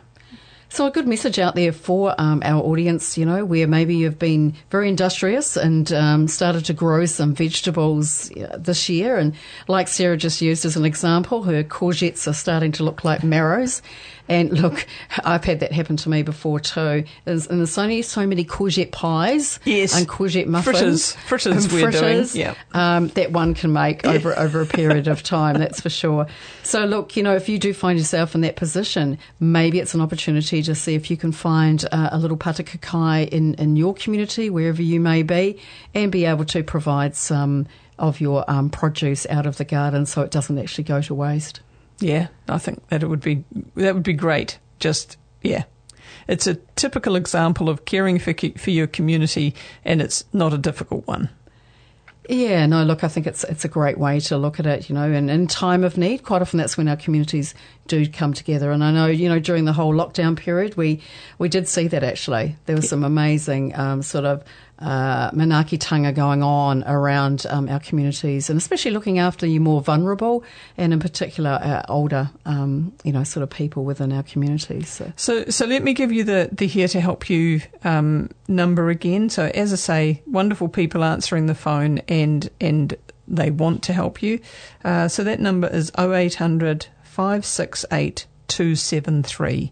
So, 0.76 0.88
a 0.88 0.92
good 0.92 1.08
message 1.08 1.40
out 1.40 1.56
there 1.56 1.72
for 1.72 2.14
um, 2.18 2.42
our 2.44 2.62
audience, 2.62 3.18
you 3.18 3.26
know, 3.26 3.46
where 3.46 3.66
maybe 3.66 3.96
you've 3.96 4.20
been 4.20 4.56
very 4.72 4.90
industrious 4.90 5.56
and 5.56 5.90
um, 5.94 6.28
started 6.28 6.66
to 6.66 6.74
grow 6.74 7.06
some 7.06 7.34
vegetables 7.34 8.30
this 8.58 8.90
year. 8.90 9.16
And 9.16 9.36
like 9.70 9.88
Sarah 9.88 10.18
just 10.18 10.42
used 10.42 10.66
as 10.66 10.76
an 10.76 10.84
example, 10.84 11.44
her 11.44 11.64
courgettes 11.64 12.28
are 12.28 12.34
starting 12.34 12.74
to 12.74 12.84
look 12.84 13.06
like 13.06 13.24
marrows. 13.24 13.82
And 14.28 14.60
look, 14.60 14.86
I've 15.24 15.44
had 15.44 15.60
that 15.60 15.72
happen 15.72 15.98
to 15.98 16.10
me 16.10 16.24
before 16.24 16.60
too. 16.60 17.04
And 17.26 17.42
there's 17.42 17.78
only 17.78 18.02
so 18.02 18.26
many 18.26 18.44
courgette 18.44 18.92
pies 18.92 19.60
Yes. 19.66 19.96
and 19.98 20.08
courgette 20.08 20.48
muffins. 20.48 21.14
Fritters. 21.14 21.16
Fritters 21.16 21.64
and 21.66 21.74
we're 21.74 21.92
doing, 21.92 22.28
yeah. 22.34 22.56
um, 22.74 23.10
that 23.10 23.32
one 23.32 23.54
can 23.54 23.72
make 23.72 24.06
over 24.06 24.38
over 24.38 24.62
a 24.62 24.66
period 24.66 25.08
of 25.08 25.22
time. 25.24 25.58
That's 25.60 25.82
for 25.82 25.90
sure. 25.90 26.28
So 26.64 26.86
look, 26.86 27.16
you 27.16 27.24
know, 27.24 27.36
if 27.36 27.48
you 27.50 27.60
do 27.60 27.74
find 27.74 27.98
yourself 28.00 28.34
in 28.36 28.42
that 28.42 28.56
position, 28.56 29.18
maybe 29.40 29.80
it's 29.80 29.94
an 29.94 30.02
opportunity 30.02 30.62
to 30.64 30.74
see 30.76 30.96
if 30.96 31.12
you 31.12 31.18
can 31.18 31.32
find 31.32 31.86
uh, 31.92 32.10
a 32.12 32.18
little 32.18 32.38
patakakai 32.38 33.30
in 33.30 33.54
in 33.56 33.76
your 33.76 33.94
community, 33.94 34.50
wherever 34.50 34.82
you 34.82 35.00
may 35.00 35.22
be, 35.24 35.60
and 35.94 36.12
be 36.12 36.26
able 36.26 36.46
to 36.46 36.64
provide 36.64 37.16
some 37.16 37.68
of 38.00 38.20
your 38.20 38.44
um, 38.50 38.70
produce 38.70 39.26
out 39.30 39.46
of 39.46 39.58
the 39.58 39.66
garden, 39.66 40.06
so 40.06 40.22
it 40.22 40.32
doesn't 40.32 40.58
actually 40.58 40.84
go 40.84 41.02
to 41.02 41.14
waste. 41.14 41.62
Yeah, 42.00 42.28
I 42.48 42.58
think 42.58 42.88
that 42.90 43.04
it 43.04 43.08
would 43.08 43.22
be 43.22 43.44
that 43.76 43.94
would 43.94 44.04
be 44.04 44.14
great. 44.14 44.60
Just 44.80 45.18
yeah, 45.42 45.64
it's 46.28 46.48
a 46.48 46.56
typical 46.76 47.16
example 47.16 47.70
of 47.70 47.86
caring 47.86 48.20
for 48.20 48.34
for 48.58 48.72
your 48.72 48.88
community, 48.88 49.56
and 49.84 50.02
it's 50.02 50.26
not 50.34 50.54
a 50.54 50.58
difficult 50.58 51.08
one. 51.08 51.30
Yeah, 52.28 52.66
no, 52.66 52.84
look, 52.84 53.04
I 53.04 53.08
think 53.08 53.28
it's 53.28 53.44
it's 53.46 53.66
a 53.66 53.70
great 53.70 53.98
way 53.98 54.20
to 54.22 54.38
look 54.38 54.60
at 54.60 54.66
it, 54.66 54.90
you 54.90 54.96
know, 54.96 55.12
and 55.12 55.30
in 55.30 55.48
time 55.48 55.84
of 55.84 55.98
need, 55.98 56.24
quite 56.24 56.42
often 56.42 56.58
that's 56.58 56.78
when 56.78 56.88
our 56.88 56.96
communities 56.96 57.54
do 57.88 58.08
come 58.08 58.34
together. 58.34 58.72
And 58.72 58.84
I 58.84 58.92
know, 58.92 59.08
you 59.08 59.30
know, 59.30 59.40
during 59.40 59.66
the 59.66 59.74
whole 59.74 59.94
lockdown 59.94 60.38
period, 60.38 60.76
we 60.76 61.02
we 61.38 61.50
did 61.50 61.68
see 61.68 61.88
that 61.88 62.04
actually. 62.04 62.56
There 62.66 62.76
was 62.76 62.90
some 62.90 63.04
amazing 63.04 63.76
um, 63.76 64.02
sort 64.02 64.26
of 64.26 64.44
uh, 64.80 65.32
manaakitanga 65.32 66.14
going 66.14 66.44
on 66.44 66.84
around 66.86 67.46
um, 67.50 67.70
our 67.70 67.80
communities, 67.80 68.50
and 68.50 68.58
especially 68.58 68.92
looking 68.92 69.20
after 69.20 69.46
you 69.46 69.60
more 69.60 69.82
vulnerable, 69.82 70.44
and 70.78 70.92
in 70.92 71.00
particular, 71.00 71.52
our 71.52 71.86
older, 71.88 72.30
um, 72.46 72.94
you 73.04 73.14
know, 73.14 73.24
sort 73.24 73.44
of 73.44 73.50
people 73.50 73.86
within 73.86 74.12
our 74.12 74.24
communities. 74.24 74.90
So. 74.90 75.14
So, 75.16 75.46
so 75.46 75.66
let 75.66 75.84
me 75.84 75.94
give 75.94 76.12
you 76.12 76.24
the, 76.24 76.50
the 76.52 76.68
here 76.68 76.88
to 76.90 77.00
help 77.00 77.30
you 77.30 77.62
um, 77.84 78.30
number 78.48 78.90
again. 78.90 79.30
So, 79.30 79.46
as 79.54 79.72
I 79.72 79.78
say, 79.78 80.24
wonderful 80.28 80.68
people 80.68 81.04
answering 81.04 81.46
the 81.46 81.56
phone 81.56 82.00
and 82.10 82.50
and 82.60 82.98
they 83.28 83.52
want 83.52 83.84
to 83.84 83.94
help 83.94 84.22
you. 84.22 84.40
Uh, 84.84 85.08
so 85.08 85.24
that 85.24 85.40
number 85.40 85.68
is 85.68 85.92
0800 85.98 86.88
568 87.16 88.26
273. 88.50 89.72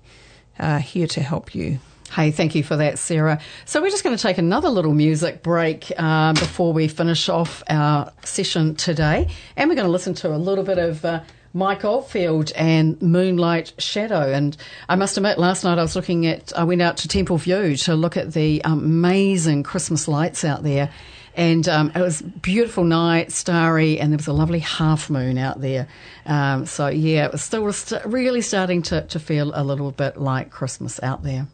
Uh, 0.57 0.77
here 0.77 1.07
to 1.07 1.21
help 1.21 1.53
you. 1.53 1.79
Hey, 2.09 2.31
thank 2.31 2.55
you 2.55 2.63
for 2.63 2.77
that, 2.77 2.97
Sarah. 2.97 3.41
So 3.65 3.81
we're 3.81 3.89
just 3.89 4.05
going 4.05 4.15
to 4.15 4.21
take 4.21 4.37
another 4.37 4.69
little 4.69 4.93
music 4.93 5.43
break 5.43 5.91
um, 5.99 6.35
before 6.35 6.71
we 6.71 6.87
finish 6.87 7.27
off 7.27 7.61
our 7.67 8.13
session 8.23 8.75
today, 8.75 9.27
and 9.57 9.69
we're 9.69 9.75
going 9.75 9.87
to 9.87 9.91
listen 9.91 10.13
to 10.15 10.33
a 10.33 10.37
little 10.37 10.63
bit 10.63 10.77
of. 10.77 11.03
Uh, 11.03 11.21
Mike 11.55 11.85
Oldfield 11.85 12.51
and 12.55 12.99
Moonlight 12.99 13.73
Shadow. 13.77 14.31
And 14.33 14.57
I 14.89 14.95
must 14.95 15.17
admit, 15.17 15.37
last 15.37 15.63
night 15.63 15.77
I 15.77 15.83
was 15.83 15.95
looking 15.95 16.25
at, 16.25 16.51
I 16.57 16.63
went 16.63 16.81
out 16.81 16.97
to 16.97 17.07
Temple 17.07 17.37
View 17.37 17.75
to 17.75 17.93
look 17.93 18.17
at 18.17 18.33
the 18.33 18.59
amazing 18.65 19.61
Christmas 19.61 20.07
lights 20.07 20.43
out 20.43 20.63
there. 20.63 20.89
And 21.35 21.67
um, 21.67 21.91
it 21.95 21.99
was 21.99 22.21
beautiful 22.21 22.83
night, 22.83 23.31
starry, 23.31 23.99
and 23.99 24.11
there 24.11 24.17
was 24.17 24.27
a 24.27 24.33
lovely 24.33 24.59
half 24.59 25.09
moon 25.09 25.37
out 25.37 25.61
there. 25.61 25.87
Um, 26.25 26.65
so, 26.65 26.87
yeah, 26.87 27.25
it 27.25 27.31
was 27.31 27.41
still 27.41 27.71
st- 27.73 28.05
really 28.05 28.41
starting 28.41 28.81
to, 28.83 29.01
to 29.01 29.19
feel 29.19 29.51
a 29.55 29.63
little 29.63 29.91
bit 29.91 30.17
like 30.17 30.51
Christmas 30.51 31.01
out 31.01 31.23
there. 31.23 31.47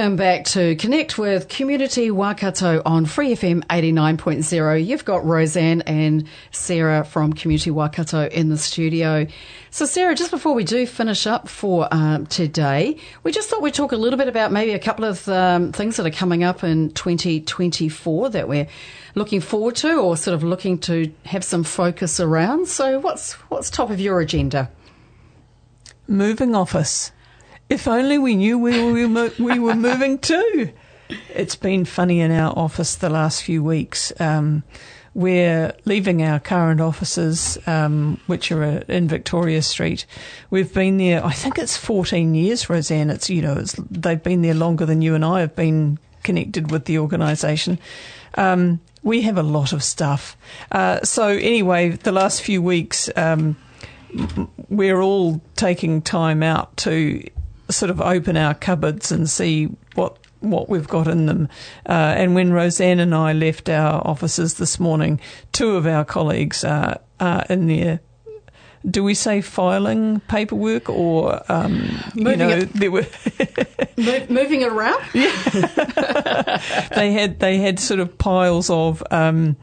Welcome 0.00 0.16
back 0.16 0.46
to 0.46 0.76
Connect 0.76 1.18
with 1.18 1.48
Community 1.48 2.10
Waikato 2.10 2.80
on 2.86 3.04
Free 3.04 3.34
FM 3.34 3.62
89.0. 3.66 4.86
You've 4.86 5.04
got 5.04 5.26
Roseanne 5.26 5.82
and 5.82 6.26
Sarah 6.52 7.04
from 7.04 7.34
Community 7.34 7.70
Waikato 7.70 8.26
in 8.28 8.48
the 8.48 8.56
studio. 8.56 9.26
So, 9.68 9.84
Sarah, 9.84 10.14
just 10.14 10.30
before 10.30 10.54
we 10.54 10.64
do 10.64 10.86
finish 10.86 11.26
up 11.26 11.50
for 11.50 11.86
um, 11.90 12.24
today, 12.28 12.96
we 13.24 13.30
just 13.30 13.50
thought 13.50 13.60
we'd 13.60 13.74
talk 13.74 13.92
a 13.92 13.96
little 13.98 14.16
bit 14.16 14.26
about 14.26 14.52
maybe 14.52 14.72
a 14.72 14.78
couple 14.78 15.04
of 15.04 15.28
um, 15.28 15.70
things 15.70 15.98
that 15.98 16.06
are 16.06 16.10
coming 16.10 16.44
up 16.44 16.64
in 16.64 16.92
2024 16.92 18.30
that 18.30 18.48
we're 18.48 18.68
looking 19.14 19.42
forward 19.42 19.76
to 19.76 20.00
or 20.00 20.16
sort 20.16 20.34
of 20.34 20.42
looking 20.42 20.78
to 20.78 21.12
have 21.26 21.44
some 21.44 21.62
focus 21.62 22.18
around. 22.20 22.68
So, 22.68 23.00
what's, 23.00 23.34
what's 23.50 23.68
top 23.68 23.90
of 23.90 24.00
your 24.00 24.20
agenda? 24.20 24.70
Moving 26.08 26.54
office. 26.54 27.12
If 27.70 27.86
only 27.86 28.18
we 28.18 28.34
knew 28.34 28.58
we 28.58 29.06
were, 29.06 29.30
we 29.38 29.60
were 29.60 29.76
moving 29.76 30.18
too. 30.18 30.72
It's 31.32 31.54
been 31.54 31.84
funny 31.84 32.20
in 32.20 32.32
our 32.32 32.52
office 32.58 32.96
the 32.96 33.08
last 33.08 33.44
few 33.44 33.62
weeks. 33.62 34.12
Um, 34.18 34.64
we're 35.14 35.72
leaving 35.84 36.20
our 36.20 36.40
current 36.40 36.80
offices, 36.80 37.58
um, 37.68 38.20
which 38.26 38.50
are 38.50 38.64
uh, 38.64 38.80
in 38.88 39.06
Victoria 39.06 39.62
Street. 39.62 40.04
We've 40.50 40.74
been 40.74 40.98
there, 40.98 41.24
I 41.24 41.30
think 41.30 41.58
it's 41.58 41.76
14 41.76 42.34
years, 42.34 42.68
Roseanne. 42.68 43.08
It's, 43.08 43.30
you 43.30 43.40
know, 43.40 43.56
it's, 43.56 43.74
they've 43.88 44.22
been 44.22 44.42
there 44.42 44.54
longer 44.54 44.84
than 44.84 45.00
you 45.00 45.14
and 45.14 45.24
I 45.24 45.38
have 45.40 45.54
been 45.54 46.00
connected 46.24 46.72
with 46.72 46.86
the 46.86 46.98
organisation. 46.98 47.78
Um, 48.34 48.80
we 49.04 49.22
have 49.22 49.38
a 49.38 49.44
lot 49.44 49.72
of 49.72 49.84
stuff. 49.84 50.36
Uh, 50.72 51.02
so 51.04 51.28
anyway, 51.28 51.90
the 51.90 52.12
last 52.12 52.42
few 52.42 52.62
weeks, 52.62 53.08
um, 53.14 53.56
we're 54.68 55.00
all 55.00 55.40
taking 55.54 56.02
time 56.02 56.42
out 56.42 56.76
to 56.78 57.22
sort 57.72 57.90
of 57.90 58.00
open 58.00 58.36
our 58.36 58.54
cupboards 58.54 59.10
and 59.12 59.28
see 59.28 59.66
what 59.94 60.16
what 60.40 60.68
we've 60.70 60.88
got 60.88 61.06
in 61.06 61.26
them. 61.26 61.48
Uh, 61.86 61.92
and 62.16 62.34
when 62.34 62.50
Roseanne 62.52 62.98
and 62.98 63.14
I 63.14 63.34
left 63.34 63.68
our 63.68 64.00
offices 64.06 64.54
this 64.54 64.80
morning, 64.80 65.20
two 65.52 65.76
of 65.76 65.86
our 65.86 66.02
colleagues 66.04 66.64
are, 66.64 66.98
are 67.20 67.44
in 67.50 67.66
there. 67.66 68.00
Do 68.90 69.04
we 69.04 69.12
say 69.12 69.42
filing 69.42 70.20
paperwork 70.20 70.88
or, 70.88 71.42
um, 71.52 71.74
you 72.14 72.24
Moving 72.24 72.38
know, 72.38 72.48
it. 72.48 72.72
there 72.74 72.90
were 72.90 73.04
Mo- 73.98 74.26
moving 74.30 74.62
it 74.62 74.72
around? 74.72 75.02
Yeah. 75.12 76.88
they 76.94 77.12
had 77.12 77.40
they 77.40 77.58
had 77.58 77.78
sort 77.78 78.00
of 78.00 78.16
piles 78.16 78.70
of 78.70 79.02
um, 79.10 79.56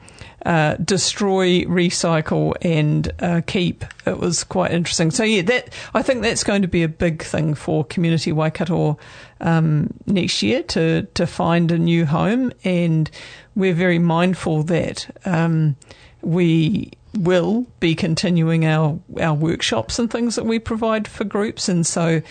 uh, 0.48 0.76
destroy, 0.76 1.64
recycle, 1.64 2.54
and 2.62 3.12
uh, 3.20 3.42
keep. 3.46 3.84
It 4.06 4.18
was 4.18 4.46
quite 4.46 4.72
interesting. 4.72 5.12
So 5.12 5.26
yeah, 5.26 5.42
that 5.42 5.74
I 5.94 6.02
think 6.02 6.22
that's 6.22 6.46
going 6.46 6.62
to 6.62 6.70
be 6.70 6.84
a 6.84 6.88
big 6.88 7.22
thing 7.22 7.54
for 7.54 7.84
community 7.84 8.32
Waikato 8.32 8.98
um, 9.42 9.94
next 10.06 10.42
year 10.42 10.64
to 10.64 11.02
to 11.04 11.28
find 11.28 11.70
a 11.70 11.78
new 11.78 12.06
home, 12.06 12.54
and 12.64 13.12
we're 13.58 13.74
very 13.74 14.00
mindful 14.00 14.64
that 14.64 15.14
um, 15.26 15.76
we 16.22 16.94
will 17.14 17.66
be 17.82 17.94
continuing 17.94 18.66
our 18.66 18.98
our 19.20 19.34
workshops 19.34 20.00
and 20.00 20.10
things 20.10 20.36
that 20.38 20.46
we 20.46 20.60
provide 20.60 21.10
for 21.10 21.26
groups, 21.26 21.68
and 21.68 21.86
so 21.86 22.22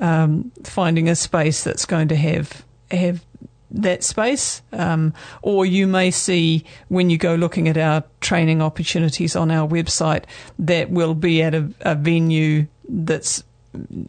um, 0.00 0.50
finding 0.64 1.08
a 1.08 1.14
space 1.14 1.62
that's 1.62 1.84
going 1.84 2.08
to 2.08 2.16
have 2.16 2.64
have 2.90 3.24
that 3.70 4.02
space, 4.02 4.62
um, 4.72 5.14
or 5.42 5.64
you 5.64 5.86
may 5.86 6.10
see 6.10 6.64
when 6.88 7.10
you 7.10 7.18
go 7.18 7.34
looking 7.34 7.68
at 7.68 7.76
our 7.76 8.04
training 8.20 8.60
opportunities 8.62 9.36
on 9.36 9.50
our 9.50 9.68
website 9.68 10.24
that 10.58 10.90
will 10.90 11.14
be 11.14 11.42
at 11.42 11.54
a, 11.54 11.70
a 11.82 11.94
venue 11.94 12.66
that's 12.88 13.44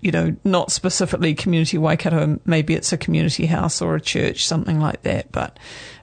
you 0.02 0.12
know 0.12 0.36
not 0.44 0.72
specifically 0.72 1.34
community 1.36 1.78
Waikato. 1.78 2.40
Maybe 2.46 2.74
it's 2.74 2.92
a 2.92 2.98
community 2.98 3.46
house 3.46 3.82
or 3.82 3.96
a 3.96 4.02
church, 4.02 4.46
something 4.46 4.80
like 4.80 5.04
that. 5.04 5.32
But 5.32 5.58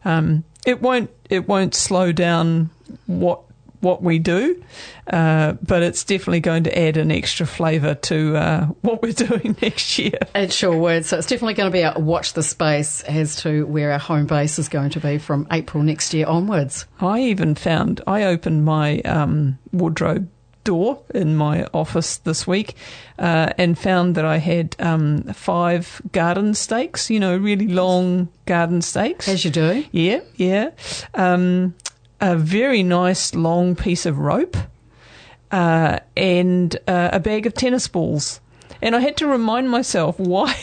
um, 0.05 0.45
it 0.65 0.81
won't 0.81 1.11
it 1.29 1.49
won't 1.49 1.75
slow 1.75 2.13
down 2.13 2.71
what 3.07 3.43
what 3.81 4.03
we 4.03 4.19
do, 4.19 4.63
uh, 5.09 5.53
but 5.63 5.83
it's 5.83 6.05
definitely 6.05 6.41
going 6.41 6.65
to 6.65 6.79
add 6.79 6.97
an 6.97 7.11
extra 7.11 7.47
flavour 7.47 7.95
to 7.95 8.37
uh, 8.37 8.67
what 8.83 9.03
we're 9.03 9.13
doing 9.13 9.57
next 9.63 9.99
year. 9.99 10.19
It 10.35 10.53
sure 10.53 10.77
would. 10.77 11.05
So 11.05 11.19
it's 11.19 11.27
definitely 11.27 11.55
going 11.55 11.71
to 11.71 11.77
be 11.77 11.83
a 11.83 11.99
watch 11.99 12.33
the 12.33 12.43
space 12.43 13.03
as 13.03 13.37
to 13.43 13.67
where 13.67 13.93
our 13.93 13.99
home 13.99 14.27
base 14.27 14.59
is 14.59 14.69
going 14.69 14.91
to 14.91 15.01
be 15.01 15.19
from 15.19 15.47
April 15.51 15.83
next 15.83 16.13
year 16.15 16.27
onwards. 16.27 16.87
I 17.01 17.21
even 17.21 17.55
found 17.55 18.01
I 18.07 18.25
opened 18.25 18.65
my 18.65 19.01
um, 19.01 19.59
wardrobe 19.73 20.29
door 20.69 21.01
in 21.15 21.35
my 21.35 21.65
office 21.73 22.19
this 22.19 22.47
week 22.47 22.75
uh, 23.19 23.51
and 23.57 23.79
found 23.79 24.17
that 24.17 24.27
I 24.27 24.37
had 24.37 24.77
um, 24.79 25.23
five 25.33 26.03
garden 26.13 26.53
stakes. 26.53 27.09
You 27.09 27.21
know, 27.21 27.39
really 27.39 27.69
long 27.69 28.29
garden 28.45 28.83
stakes. 28.83 29.29
As 29.29 29.47
you 29.47 29.51
do. 29.51 29.85
Yeah, 29.93 30.21
yeah. 30.37 30.73
Um, 31.15 31.75
a 32.21 32.37
very 32.37 32.83
nice 32.83 33.35
long 33.35 33.77
piece 33.77 34.07
of 34.07 34.19
rope 34.19 34.57
uh, 35.51 35.99
and 36.17 36.77
uh, 36.87 37.11
a 37.13 37.21
bag 37.21 37.47
of 37.47 37.55
tennis 37.55 37.89
balls. 37.89 38.41
And 38.81 38.95
I 38.95 39.01
had 39.01 39.17
to 39.19 39.27
remind 39.27 39.71
myself 39.71 40.19
why 40.19 40.55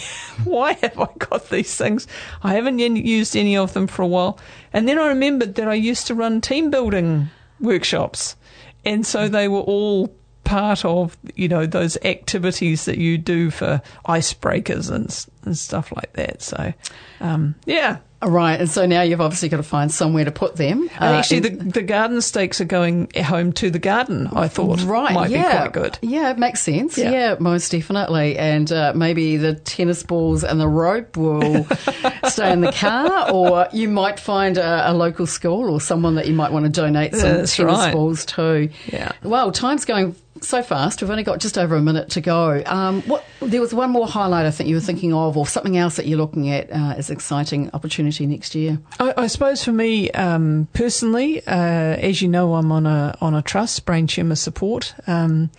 why 0.44 0.74
have 0.74 1.00
I 1.00 1.08
got 1.18 1.50
these 1.50 1.76
things? 1.76 2.08
I 2.44 2.54
haven't 2.54 2.80
used 2.80 3.36
any 3.36 3.58
of 3.58 3.74
them 3.74 3.88
for 3.88 4.02
a 4.02 4.08
while. 4.08 4.40
And 4.74 4.88
then 4.88 5.00
I 5.00 5.08
remembered 5.08 5.56
that 5.56 5.68
I 5.68 5.74
used 5.76 6.08
to 6.08 6.16
run 6.16 6.42
team 6.42 6.70
building 6.70 7.30
workshops. 7.60 8.36
And 8.84 9.06
so 9.06 9.28
they 9.28 9.48
were 9.48 9.62
all 9.62 10.14
part 10.44 10.86
of, 10.86 11.18
you 11.36 11.48
know, 11.48 11.66
those 11.66 11.98
activities 12.04 12.86
that 12.86 12.98
you 12.98 13.18
do 13.18 13.50
for 13.50 13.82
icebreakers 14.06 14.92
and, 14.92 15.26
and 15.44 15.58
stuff 15.58 15.92
like 15.96 16.14
that. 16.14 16.42
So, 16.42 16.74
um, 17.20 17.56
yeah. 17.66 17.98
Right. 18.26 18.60
And 18.60 18.70
so 18.70 18.86
now 18.86 19.02
you've 19.04 19.22
obviously 19.22 19.50
got 19.50 19.58
to 19.58 19.64
find 19.64 19.92
somewhere 19.92 20.26
to 20.26 20.32
put 20.32 20.56
them. 20.56 20.90
And 21.00 21.16
Uh, 21.16 21.18
actually, 21.20 21.40
the, 21.42 21.50
the 21.50 21.82
garden 21.84 22.22
stakes 22.22 22.60
are 22.60 22.66
going 22.66 23.10
home 23.24 23.54
to 23.54 23.70
the 23.70 23.80
garden. 23.80 24.28
I 24.34 24.48
thought 24.48 24.82
Right, 24.84 25.14
might 25.14 25.30
yeah. 25.30 25.44
be 25.52 25.58
quite 25.58 25.74
good. 25.74 26.00
Yeah, 26.02 26.32
it 26.32 26.38
makes 26.38 26.62
sense. 26.62 26.98
Yeah. 26.98 27.12
Yeah, 27.12 27.36
most 27.40 27.72
definitely. 27.72 28.38
And 28.38 28.72
uh, 28.72 28.94
maybe 28.96 29.38
the 29.38 29.54
tennis 29.56 30.04
balls 30.04 30.44
and 30.44 30.60
the 30.60 30.68
rope 30.68 31.16
will 31.18 31.66
stay 32.28 32.52
in 32.52 32.62
the 32.62 32.72
car, 32.72 33.32
or 33.32 33.68
you 33.72 33.88
might 33.90 34.20
find 34.20 34.58
a, 34.58 34.92
a 34.92 34.94
local 34.94 35.26
school 35.28 35.70
or 35.70 35.80
someone 35.80 36.16
that 36.16 36.28
you 36.28 36.34
might 36.34 36.52
want 36.52 36.66
to 36.66 36.72
donate 36.72 37.14
some 37.14 37.30
That's 37.38 37.56
tennis 37.56 37.78
right. 37.78 37.94
balls 37.94 38.26
to. 38.26 38.70
Yeah. 38.88 39.12
Well, 39.24 39.52
time's 39.52 39.86
going 39.86 40.16
so 40.42 40.62
fast. 40.62 41.02
We've 41.02 41.10
only 41.10 41.24
got 41.24 41.40
just 41.40 41.58
over 41.58 41.76
a 41.76 41.82
minute 41.82 42.10
to 42.12 42.22
go. 42.22 42.62
Um, 42.66 43.02
what 43.04 43.26
there 43.42 43.62
was 43.62 43.74
one 43.74 43.92
more 43.92 44.08
highlight 44.08 44.46
I 44.46 44.52
think 44.52 44.70
you 44.70 44.76
were 44.76 44.82
thinking 44.82 45.14
of, 45.14 45.38
or 45.38 45.48
something 45.48 45.78
else 45.78 45.96
that 45.96 46.08
you're 46.08 46.18
looking 46.18 46.50
at 46.50 46.72
uh, 46.72 46.96
as 46.98 47.10
exciting 47.10 47.70
opportunity 47.74 48.26
next 48.26 48.56
year. 48.56 48.80
I, 49.00 49.14
I 49.18 49.28
suppose 49.28 49.64
for 49.64 49.72
me 49.72 50.12
um, 50.12 50.68
personally, 50.74 51.46
uh, 51.48 51.52
as 51.52 52.22
you 52.22 52.28
know, 52.28 52.56
I'm 52.56 52.72
on 52.72 52.86
a 52.86 53.18
on 53.22 53.34
a 53.34 53.42
trust, 53.42 53.86
brain 53.86 54.08
tumour 54.08 54.36
support. 54.36 54.94
Um, 55.08 55.50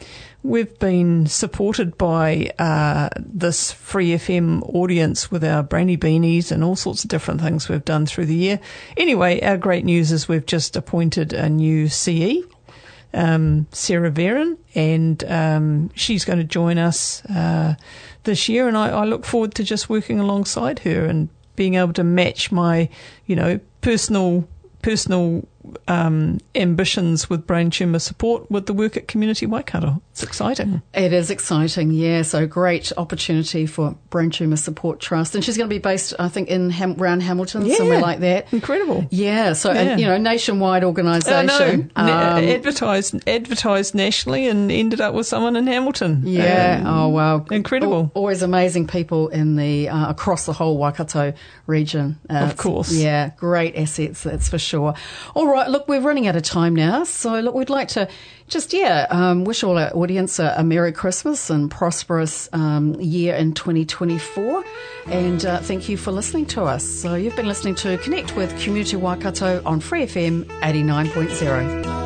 we've 0.43 0.79
been 0.79 1.27
supported 1.27 1.99
by 1.99 2.51
uh, 2.59 3.09
this 3.19 3.73
free 3.73 4.11
FM 4.11 4.63
audience 4.75 5.31
with 5.31 5.43
our 5.43 5.63
brainy 5.63 5.97
beanies 5.97 6.53
and 6.53 6.63
all 6.63 6.77
sorts 6.77 7.03
of 7.03 7.11
different 7.11 7.41
things 7.41 7.69
we've 7.69 7.85
done 7.85 8.07
through 8.07 8.27
the 8.27 8.35
year. 8.35 8.61
Anyway, 8.97 9.41
our 9.41 9.57
great 9.57 9.85
news 9.85 10.13
is 10.13 10.29
we've 10.29 10.47
just 10.47 10.77
appointed 10.77 11.33
a 11.33 11.49
new 11.49 11.89
CE. 11.89 12.43
Um, 13.17 13.67
Sarah 13.73 14.11
Veron, 14.11 14.59
and 14.75 15.25
um, 15.25 15.91
she's 15.95 16.25
going 16.25 16.39
to 16.39 16.45
join 16.45 16.79
us 16.79 17.25
uh, 17.25 17.75
this 18.25 18.49
year. 18.49 18.69
And 18.69 18.77
I, 18.77 18.91
I 18.91 19.05
look 19.05 19.25
forward 19.25 19.55
to 19.55 19.65
just 19.65 19.89
working 19.89 20.21
alongside 20.21 20.81
her 20.81 21.05
and 21.07 21.29
being 21.57 21.75
able 21.75 21.95
to 21.95 22.05
match 22.05 22.53
my, 22.53 22.89
you 23.25 23.35
know, 23.35 23.59
personal 23.81 24.47
personal 24.83 25.49
um, 25.89 26.39
ambitions 26.55 27.29
with 27.31 27.47
brain 27.47 27.71
tumour 27.71 27.99
support 27.99 28.51
with 28.51 28.67
the 28.67 28.73
work 28.73 28.97
at 28.97 29.09
Community 29.09 29.47
Waikato. 29.47 30.01
It's 30.13 30.23
exciting. 30.23 30.83
It 30.95 31.13
is 31.13 31.31
exciting, 31.31 31.91
yeah. 31.91 32.23
So 32.23 32.47
great 32.47 32.91
opportunity 32.97 33.67
for 33.67 33.97
Brain 34.11 34.31
Tumour 34.31 34.57
Support 34.57 35.01
Trust, 35.01 35.35
and 35.35 35.45
she's 35.45 35.57
going 35.57 35.69
to 35.69 35.75
be 35.75 35.79
based, 35.79 36.15
I 36.19 36.29
think, 36.29 36.49
in 36.49 36.71
Ham- 36.71 36.97
around 36.99 37.21
Hamilton, 37.21 37.71
somewhere 37.71 38.01
like 38.01 38.21
that. 38.21 38.53
Incredible. 38.53 39.07
Yeah, 39.11 39.53
so 39.53 39.73
Yeah. 39.73 39.81
And, 39.81 40.01
you 40.01 40.07
know, 40.07 40.17
nationwide 40.17 40.85
organisation. 40.85 41.91
Na- 41.97 42.37
Um, 42.37 42.45
advertised 42.45 43.15
advertised 43.29 43.95
nationally 43.95 44.49
and 44.49 44.71
ended 44.73 45.01
up 45.01 45.15
with 45.15 45.27
someone 45.27 45.57
in 45.57 45.67
Hamilton. 45.67 46.23
yeah. 46.25 46.83
Um, 46.85 46.99
oh 46.99 47.09
wow. 47.09 47.45
incredible. 47.51 47.95
Al- 47.97 48.13
always 48.15 48.43
amazing 48.43 48.87
people 48.87 49.29
in 49.29 49.57
the 49.57 49.89
uh, 49.89 50.09
across 50.11 50.47
the 50.47 50.53
whole 50.53 50.79
Waikato 50.79 51.33
region. 51.67 52.19
Uh, 52.31 52.35
Of 52.47 52.57
course. 52.57 52.93
Yeah, 52.93 53.31
great 53.37 53.77
assets. 53.77 54.23
That's 54.23 54.49
for 54.49 54.59
sure. 54.59 54.95
All 55.35 55.47
right. 55.57 55.71
Look, 55.71 55.89
we're 55.89 56.01
running 56.01 56.27
out 56.27 56.37
of 56.37 56.43
time 56.43 56.75
now, 56.75 57.05
so 57.05 57.41
look, 57.41 57.55
we'd 57.55 57.71
like 57.71 57.89
to 57.89 58.09
just 58.49 58.73
yeah 58.73 59.07
um, 59.11 59.45
wish 59.45 59.65
all 59.65 59.79
our 59.79 59.91
audience 59.95 60.39
a, 60.39 60.55
a 60.57 60.65
merry 60.65 60.93
Christmas 60.93 61.51
and 61.51 61.71
prosperous 61.71 62.49
um, 62.53 62.95
year 63.01 63.35
in 63.35 63.53
2024, 63.53 64.65
and 65.07 65.45
uh, 65.45 65.59
thank 65.61 65.89
you 65.89 65.97
for 65.97 66.13
listening 66.13 66.47
to 66.47 66.65
us. 66.65 66.87
So 66.87 67.15
you've 67.15 67.37
been 67.37 67.49
listening 67.49 67.75
to 67.77 67.99
Connect 67.99 68.37
with 68.37 68.51
Community 68.63 68.97
Waikato 68.97 69.63
on 69.65 69.81
Free 69.81 70.05
FM 70.05 70.45
89.0. 70.61 72.06